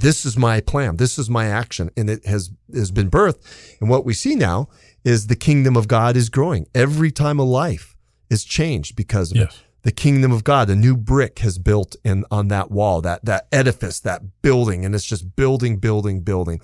this 0.00 0.24
is 0.24 0.36
my 0.36 0.60
plan 0.60 0.96
this 0.96 1.18
is 1.18 1.30
my 1.30 1.46
action 1.46 1.90
and 1.96 2.10
it 2.10 2.24
has 2.26 2.50
has 2.74 2.90
been 2.90 3.10
birthed 3.10 3.40
and 3.80 3.88
what 3.88 4.04
we 4.04 4.14
see 4.14 4.34
now 4.34 4.68
is 5.04 5.26
the 5.28 5.36
kingdom 5.36 5.76
of 5.76 5.88
God 5.88 6.16
is 6.16 6.28
growing 6.28 6.66
every 6.74 7.10
time 7.10 7.38
a 7.38 7.44
life 7.44 7.96
is 8.28 8.44
changed 8.44 8.96
because 8.96 9.30
of 9.30 9.38
yes. 9.38 9.54
it 9.54 9.64
the 9.82 9.92
kingdom 9.92 10.32
of 10.32 10.44
God. 10.44 10.68
A 10.70 10.76
new 10.76 10.96
brick 10.96 11.38
has 11.40 11.58
built 11.58 11.96
in 12.04 12.24
on 12.30 12.48
that 12.48 12.70
wall, 12.70 13.00
that 13.02 13.24
that 13.24 13.46
edifice, 13.52 14.00
that 14.00 14.42
building, 14.42 14.84
and 14.84 14.94
it's 14.94 15.04
just 15.04 15.36
building, 15.36 15.78
building, 15.78 16.20
building. 16.20 16.60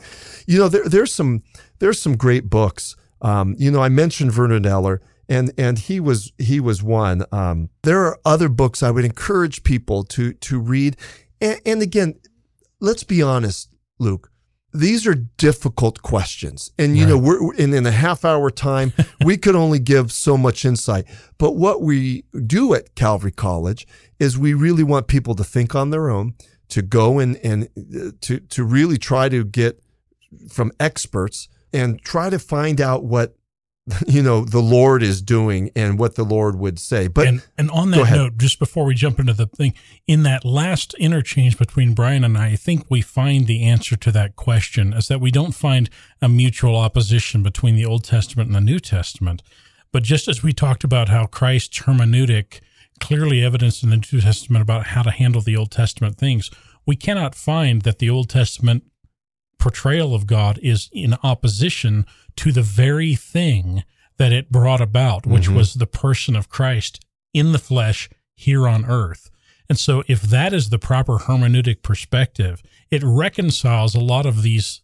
You 0.47 0.59
know, 0.59 0.69
there, 0.69 0.89
there's 0.89 1.15
some 1.15 1.43
there's 1.79 2.01
some 2.01 2.17
great 2.17 2.51
books. 2.51 2.97
Um, 3.23 3.55
you 3.59 3.71
know, 3.71 3.83
I 3.83 3.89
mentioned 3.89 4.33
Vernard 4.33 4.67
Eller, 4.67 5.01
and 5.29 5.53
and 5.57 5.79
he 5.79 6.01
was 6.01 6.33
he 6.39 6.61
was 6.61 6.83
one. 6.83 7.25
Um, 7.33 7.71
there 7.83 8.05
are 8.05 8.19
other 8.25 8.49
books 8.49 8.83
I 8.83 8.91
would 8.91 9.05
encourage 9.05 9.63
people 9.63 10.05
to 10.05 10.33
to 10.35 10.59
read. 10.59 10.97
And, 11.41 11.61
and 11.67 11.83
again, 11.83 12.15
let's 12.81 13.05
be 13.05 13.23
honest, 13.23 13.71
Luke 13.99 14.31
these 14.77 15.07
are 15.07 15.15
difficult 15.15 16.03
questions. 16.03 16.71
And, 16.79 16.97
you 16.97 17.05
right. 17.05 17.11
know, 17.11 17.19
we're 17.19 17.55
in, 17.55 17.73
in 17.75 17.87
a 17.87 17.91
half 17.91 18.25
hour 18.25 18.51
time, 18.51 18.93
we 19.25 19.37
could 19.37 19.57
only 19.57 19.79
give 19.79 20.13
so 20.13 20.37
much 20.37 20.65
insight. 20.65 21.07
But 21.39 21.57
what 21.57 21.83
we 21.83 22.25
do 22.47 22.75
at 22.75 22.95
Calvary 22.95 23.33
College 23.33 23.87
is 24.19 24.39
we 24.39 24.55
really 24.55 24.83
want 24.83 25.07
people 25.07 25.35
to 25.37 25.45
think 25.45 25.75
on 25.75 25.91
their 25.91 26.11
own, 26.11 26.35
to 26.69 26.83
go 26.83 27.19
and, 27.19 27.37
and 27.39 27.69
uh, 27.79 28.11
to, 28.23 28.41
to 28.41 28.65
really 28.65 28.99
try 28.99 29.29
to 29.29 29.45
get 29.45 29.81
from 30.49 30.73
experts 30.81 31.49
and 31.73 32.03
try 32.03 32.29
to 32.31 32.39
find 32.39 32.81
out 32.81 33.05
what 33.05 33.37
you 34.07 34.23
know 34.23 34.45
the 34.45 34.61
Lord 34.61 35.03
is 35.03 35.23
doing 35.23 35.71
and 35.77 35.99
what 35.99 36.17
the 36.17 36.25
Lord 36.25 36.59
would 36.59 36.79
say. 36.79 37.07
But 37.07 37.27
and, 37.29 37.47
and 37.57 37.71
on 37.71 37.91
that 37.93 38.11
note, 38.11 38.37
just 38.37 38.59
before 38.59 38.85
we 38.85 38.95
jump 38.95 39.21
into 39.21 39.33
the 39.33 39.47
thing, 39.47 39.75
in 40.07 40.25
that 40.25 40.45
last 40.45 40.95
interchange 40.95 41.57
between 41.57 41.95
Brian 41.95 42.25
and 42.25 42.37
I, 42.37 42.53
I 42.53 42.57
think 42.57 42.87
we 42.89 43.01
find 43.01 43.47
the 43.47 43.65
answer 43.65 43.97
to 43.97 44.11
that 44.13 44.35
question 44.35 44.93
is 44.93 45.09
that 45.09 45.21
we 45.21 45.31
don't 45.31 45.53
find 45.53 45.89
a 46.21 46.29
mutual 46.29 46.77
opposition 46.77 47.43
between 47.43 47.77
the 47.77 47.87
Old 47.87 48.03
Testament 48.03 48.49
and 48.49 48.57
the 48.57 48.61
New 48.61 48.81
Testament. 48.81 49.43
But 49.93 50.03
just 50.03 50.27
as 50.27 50.43
we 50.43 50.53
talked 50.53 50.83
about 50.83 51.09
how 51.09 51.27
Christ's 51.27 51.81
hermeneutic 51.81 52.61
clearly 52.99 53.43
evidenced 53.43 53.85
in 53.85 53.91
the 53.91 53.97
New 53.97 54.21
Testament 54.21 54.63
about 54.63 54.89
how 54.89 55.03
to 55.03 55.11
handle 55.11 55.43
the 55.43 55.57
Old 55.57 55.71
Testament 55.71 56.19
things, 56.19 56.51
we 56.87 56.97
cannot 56.97 57.35
find 57.35 57.83
that 57.83 57.99
the 57.99 58.11
Old 58.11 58.29
Testament 58.29 58.85
portrayal 59.59 60.15
of 60.15 60.27
God 60.27 60.59
is 60.63 60.89
in 60.93 61.15
opposition 61.23 62.05
to 62.37 62.53
the 62.53 62.63
very 62.63 63.15
thing 63.15 63.85
that 64.19 64.33
it 64.33 64.51
brought 64.51 64.81
about, 64.81 65.27
which 65.27 65.45
mm-hmm. 65.45 65.57
was 65.57 65.75
the 65.75 65.87
person 65.87 66.37
of 66.37 66.49
Christ 66.49 67.05
in 67.35 67.53
the 67.53 67.59
flesh 67.59 68.09
here 68.35 68.67
on 68.67 68.85
earth. 68.85 69.31
And 69.69 69.79
so, 69.79 70.05
if 70.07 70.23
that 70.23 70.53
is 70.53 70.71
the 70.71 70.79
proper 70.79 71.19
hermeneutic 71.19 71.83
perspective, 71.83 72.63
it 72.91 73.03
reconciles 73.05 73.95
a 73.95 74.01
lot 74.01 74.25
of 74.25 74.43
these 74.43 74.83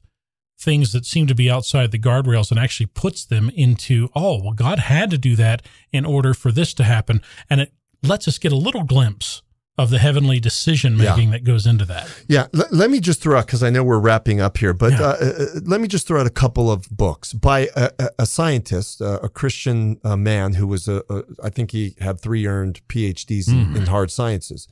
things 0.59 0.93
that 0.93 1.07
seem 1.07 1.27
to 1.27 1.35
be 1.35 1.51
outside 1.51 1.91
the 1.91 1.99
guardrails 1.99 2.51
and 2.51 2.59
actually 2.59 2.87
puts 2.87 3.25
them 3.25 3.51
into, 3.55 4.09
oh, 4.15 4.41
well, 4.43 4.53
God 4.53 4.81
had 4.81 5.11
to 5.11 5.19
do 5.19 5.37
that 5.37 5.63
in 5.93 6.05
order 6.05 6.35
for 6.35 6.53
this 6.53 6.75
to 6.75 6.85
happen. 6.85 7.21
And 7.51 7.61
it 7.61 7.73
lets 8.03 8.29
us 8.29 8.39
get 8.39 8.53
a 8.53 8.57
little 8.57 8.85
glimpse 8.85 9.43
of 9.79 9.89
the 9.89 9.99
heavenly 9.99 10.39
decision 10.39 10.97
making 10.97 11.29
yeah. 11.29 11.31
that 11.33 11.45
goes 11.45 11.67
into 11.67 11.85
that. 11.87 12.09
Yeah, 12.29 12.47
L- 12.55 12.67
let 12.71 12.91
me 12.91 13.01
just 13.01 13.23
throw 13.23 13.39
out 13.39 13.47
because 13.47 13.63
I 13.63 13.71
know 13.71 13.83
we're 13.83 13.99
wrapping 13.99 14.41
up 14.41 14.59
here, 14.59 14.75
but 14.75 14.93
yeah. 14.93 15.01
uh, 15.01 15.17
uh, 15.21 15.47
let 15.65 15.81
me 15.81 15.89
just 15.89 16.07
throw 16.07 16.21
out 16.21 16.27
a 16.27 16.31
couple 16.31 16.71
of 16.71 16.89
books 16.91 17.33
by 17.33 17.71
a, 17.75 17.91
a, 17.99 18.11
a 18.21 18.27
scientist, 18.27 19.01
uh, 19.01 19.19
a 19.23 19.29
Christian 19.31 19.99
uh, 20.05 20.17
man 20.17 20.55
who 20.55 20.67
was 20.67 20.89
a, 20.89 21.03
a, 21.09 21.23
I 21.43 21.49
think 21.49 21.71
he 21.71 21.95
had 22.01 22.21
three 22.21 22.47
earned 22.47 22.87
PhDs 22.89 23.49
mm. 23.49 23.53
in, 23.53 23.59
mm-hmm. 23.65 23.77
in 23.77 23.87
hard 23.87 24.11
sciences, 24.11 24.69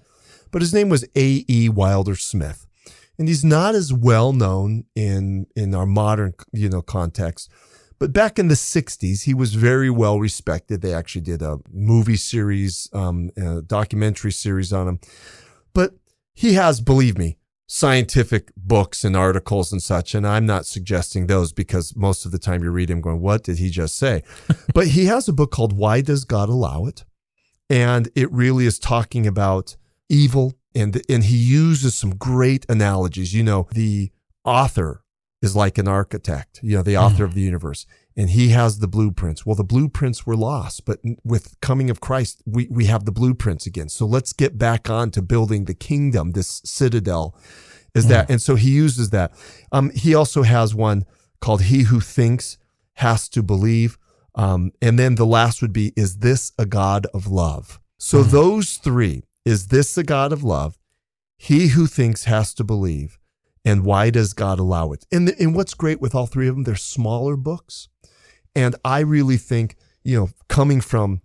but 0.51 0.61
his 0.61 0.75
name 0.75 0.91
was 0.91 1.05
A. 1.17 1.45
E. 1.49 1.71
Wilder 1.71 2.17
Smith, 2.17 2.67
and 3.19 3.27
he's 3.27 3.45
not 3.45 3.75
as 3.75 3.95
well 3.95 4.35
known 4.35 4.85
in 4.95 5.47
in 5.57 5.75
our 5.75 5.87
modern 5.87 6.35
you 6.53 6.69
know 6.69 6.83
context. 6.83 7.51
But 8.01 8.15
back 8.15 8.39
in 8.39 8.49
the 8.49 8.55
60s, 8.55 9.25
he 9.25 9.35
was 9.35 9.55
very 9.55 9.91
well 9.91 10.19
respected. 10.19 10.81
They 10.81 10.95
actually 10.95 11.21
did 11.21 11.43
a 11.43 11.59
movie 11.71 12.17
series, 12.17 12.89
um, 12.95 13.31
a 13.37 13.61
documentary 13.61 14.33
series 14.33 14.73
on 14.73 14.89
him. 14.89 15.01
But 15.75 15.93
he 16.33 16.55
has, 16.55 16.81
believe 16.81 17.19
me, 17.19 17.37
scientific 17.67 18.53
books 18.57 19.05
and 19.05 19.15
articles 19.15 19.71
and 19.71 19.83
such. 19.83 20.15
And 20.15 20.27
I'm 20.27 20.47
not 20.47 20.65
suggesting 20.65 21.27
those 21.27 21.53
because 21.53 21.95
most 21.95 22.25
of 22.25 22.33
the 22.33 22.39
time 22.39 22.65
you 22.65 22.71
read 22.71 22.91
him 22.91 23.03
going, 23.03 23.21
What 23.21 23.45
did 23.45 23.59
he 23.59 23.69
just 23.69 23.97
say? 23.97 24.23
but 24.75 24.89
he 24.89 25.05
has 25.05 25.29
a 25.29 25.33
book 25.35 25.51
called 25.51 25.75
Why 25.75 26.01
Does 26.01 26.25
God 26.25 26.49
Allow 26.49 26.87
It? 26.87 27.05
And 27.69 28.09
it 28.17 28.33
really 28.33 28.65
is 28.65 28.79
talking 28.79 29.27
about 29.27 29.77
evil. 30.09 30.55
And, 30.75 31.03
and 31.09 31.25
he 31.25 31.37
uses 31.37 31.95
some 31.95 32.17
great 32.17 32.65
analogies. 32.71 33.35
You 33.35 33.43
know, 33.43 33.69
the 33.73 34.11
author 34.43 35.00
is 35.43 35.57
like 35.57 35.79
an 35.79 35.89
architect, 35.89 36.61
you 36.63 36.77
know, 36.77 36.83
the 36.83 36.97
author 36.97 37.25
mm. 37.25 37.29
of 37.29 37.35
the 37.35 37.41
universe, 37.41 37.87
and 38.17 38.31
he 38.31 38.51
has 38.51 38.79
the 38.79 38.89
blueprints. 38.89 39.47
Well, 39.47 39.55
the 39.55 39.65
blueprints 39.65 40.27
were 40.27 40.37
lost, 40.37 40.85
but 40.85 41.01
with 41.25 41.59
coming 41.61 41.89
of 41.89 42.01
Christ, 42.01 42.43
we, 42.45 42.69
we 42.71 42.87
have 42.87 43.05
the 43.05 43.13
blueprints 43.13 43.67
again. 43.67 43.89
So 43.89 44.05
let's 44.05 44.33
get 44.33 44.59
back 44.59 44.91
on 44.91 45.11
to 45.13 45.23
building 45.23 45.65
the 45.65 45.75
kingdom, 45.75 46.33
this 46.33 46.61
citadel 46.65 47.35
is 47.95 48.07
mm. 48.07 48.11
that. 48.11 48.31
And 48.31 48.41
so 48.41 48.55
he 48.55 48.71
uses 48.71 49.11
that. 49.11 49.33
Um, 49.73 49.91
he 49.91 50.15
also 50.15 50.43
has 50.43 50.75
one 50.75 51.05
called 51.41 51.63
He 51.63 51.85
Who 51.85 52.01
Thinks 52.01 52.59
Has 52.95 53.29
to 53.31 53.43
Believe. 53.43 53.99
Um, 54.35 54.73
and 54.81 54.99
then 54.99 55.17
the 55.17 55.27
last 55.27 55.63
would 55.63 55.73
be, 55.73 55.93
Is 55.97 56.19
this 56.19 56.53
a 56.59 56.67
God 56.67 57.07
of 57.13 57.27
love? 57.27 57.81
So 57.99 58.23
mm. 58.23 58.31
those 58.31 58.77
three, 58.77 59.25
is 59.45 59.69
this 59.69 59.97
a 59.97 60.03
God 60.03 60.33
of 60.33 60.45
love? 60.45 60.79
He 61.37 61.69
who 61.69 61.87
thinks 61.87 62.25
has 62.25 62.53
to 62.55 62.65
believe 62.65 63.19
and 63.65 63.85
why 63.85 64.11
does 64.11 64.33
God 64.33 64.59
allow 64.59 64.93
it? 64.93 65.07
And, 65.13 65.29
and 65.29 65.55
what's 65.55 65.75
great 65.75 66.01
with 66.01 66.15
all 66.15 66.27
three 66.27 66.49
of 66.49 66.55
them, 66.55 66.65
they're 66.65 66.77
smaller 66.77 67.37
books. 67.37 67.89
And 68.55 68.75
I 68.85 69.01
really 69.01 69.37
think, 69.37 69.77
you 70.03 70.19
know, 70.19 70.31
coming 70.49 70.81
from 70.81 71.21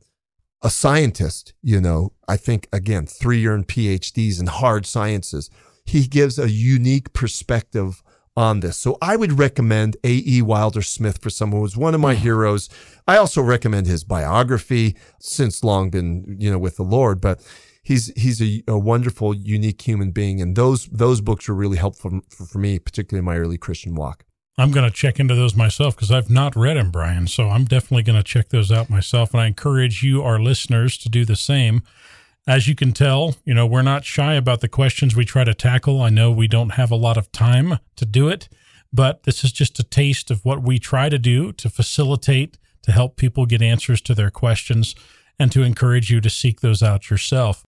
a 0.62 0.70
scientist, 0.70 1.54
you 1.62 1.80
know, 1.80 2.14
I 2.28 2.38
think 2.38 2.68
again, 2.74 3.06
three 3.06 3.40
year 3.40 3.54
and 3.54 3.68
PhDs 3.68 4.40
in 4.40 4.48
hard 4.48 4.86
sciences, 4.86 5.50
he 5.86 6.08
gives 6.08 6.40
a 6.40 6.50
unique 6.50 7.14
perspective 7.14 8.02
on 8.38 8.60
this. 8.60 8.78
So 8.78 8.98
I 9.02 9.16
would 9.16 9.40
recommend 9.40 9.96
A.E. 10.04 10.42
Wilder 10.42 10.82
Smith 10.82 11.20
for 11.22 11.30
someone 11.30 11.62
who's 11.62 11.78
one 11.78 11.96
of 11.96 12.02
my 12.02 12.16
mm. 12.16 12.20
heroes. 12.20 12.70
I 13.08 13.18
also 13.18 13.42
recommend 13.42 13.88
his 13.88 14.04
biography, 14.04 14.98
since 15.20 15.64
long 15.64 15.90
been, 15.90 16.36
you 16.40 16.52
know, 16.52 16.58
with 16.58 16.76
the 16.76 16.84
Lord, 16.84 17.22
but 17.22 17.42
he's 17.86 18.12
he's 18.22 18.42
a, 18.42 18.64
a 18.68 18.78
wonderful, 18.78 19.34
unique 19.34 19.82
human 19.82 20.12
being. 20.12 20.42
And 20.42 20.58
those 20.58 20.88
those 20.88 21.22
books 21.22 21.48
were 21.48 21.56
really 21.56 21.78
helpful 21.78 22.20
for, 22.30 22.46
for 22.46 22.58
me, 22.58 22.80
particularly 22.80 23.20
in 23.20 23.26
my 23.26 23.38
early 23.38 23.58
Christian 23.58 23.96
walk. 23.96 24.26
I'm 24.58 24.72
going 24.72 24.90
to 24.90 24.96
check 24.96 25.20
into 25.20 25.36
those 25.36 25.56
myself 25.56 25.96
because 25.96 26.12
I've 26.12 26.30
not 26.30 26.56
read 26.56 26.78
them, 26.78 26.90
Brian. 26.90 27.28
So 27.28 27.50
I'm 27.50 27.66
definitely 27.66 28.04
going 28.04 28.18
to 28.18 28.24
check 28.24 28.50
those 28.50 28.72
out 28.72 28.90
myself. 28.90 29.34
And 29.34 29.42
I 29.42 29.48
encourage 29.48 30.02
you, 30.02 30.24
our 30.24 30.40
listeners, 30.40 30.98
to 31.00 31.10
do 31.10 31.26
the 31.26 31.36
same. 31.36 31.84
As 32.48 32.68
you 32.68 32.76
can 32.76 32.94
tell, 32.94 33.36
you 33.44 33.54
know, 33.54 33.66
we're 33.66 33.82
not 33.82 34.06
shy 34.06 34.36
about 34.36 34.62
the 34.62 34.70
questions 34.70 35.16
we 35.16 35.26
try 35.26 35.44
to 35.44 35.54
tackle. 35.54 36.02
I 36.02 36.10
know 36.10 36.32
we 36.32 36.48
don't 36.48 36.74
have 36.76 36.92
a 36.92 36.96
lot 36.96 37.18
of 37.18 37.32
time 37.32 37.80
to 37.98 38.06
do 38.06 38.30
it, 38.30 38.48
but 38.94 39.24
this 39.24 39.44
is 39.44 39.52
just 39.52 39.80
a 39.80 39.84
taste 39.84 40.32
of 40.32 40.46
what 40.46 40.62
we 40.64 40.80
try 40.80 41.10
to 41.10 41.18
do 41.18 41.52
to 41.54 41.70
facilitate, 41.70 42.58
to 42.84 42.92
help 42.92 43.18
people 43.18 43.46
get 43.46 43.62
answers 43.62 44.00
to 44.02 44.16
their 44.16 44.30
questions, 44.30 44.96
and 45.38 45.52
to 45.52 45.64
encourage 45.64 46.10
you 46.10 46.22
to 46.22 46.30
seek 46.30 46.62
those 46.62 46.82
out 46.82 47.10
yourself. 47.10 47.66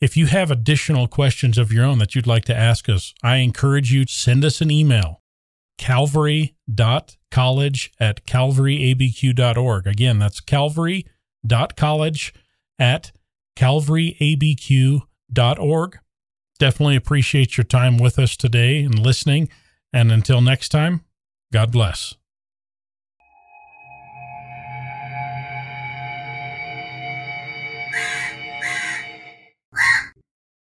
If 0.00 0.16
you 0.16 0.26
have 0.26 0.52
additional 0.52 1.08
questions 1.08 1.58
of 1.58 1.72
your 1.72 1.84
own 1.84 1.98
that 1.98 2.14
you'd 2.14 2.26
like 2.26 2.44
to 2.44 2.56
ask 2.56 2.88
us, 2.88 3.12
I 3.22 3.36
encourage 3.36 3.92
you 3.92 4.04
to 4.04 4.12
send 4.12 4.44
us 4.44 4.60
an 4.60 4.70
email, 4.70 5.22
calvary.college 5.76 7.92
at 7.98 8.24
calvaryabq.org. 8.24 9.86
Again, 9.88 10.20
that's 10.20 10.38
calvary.college 10.40 12.34
at 12.78 13.12
calvaryabq.org. 13.56 15.98
Definitely 16.60 16.96
appreciate 16.96 17.56
your 17.56 17.64
time 17.64 17.98
with 17.98 18.18
us 18.18 18.36
today 18.36 18.82
and 18.82 18.98
listening. 18.98 19.48
And 19.92 20.10
until 20.12 20.40
next 20.40 20.68
time, 20.68 21.04
God 21.52 21.72
bless. 21.72 22.14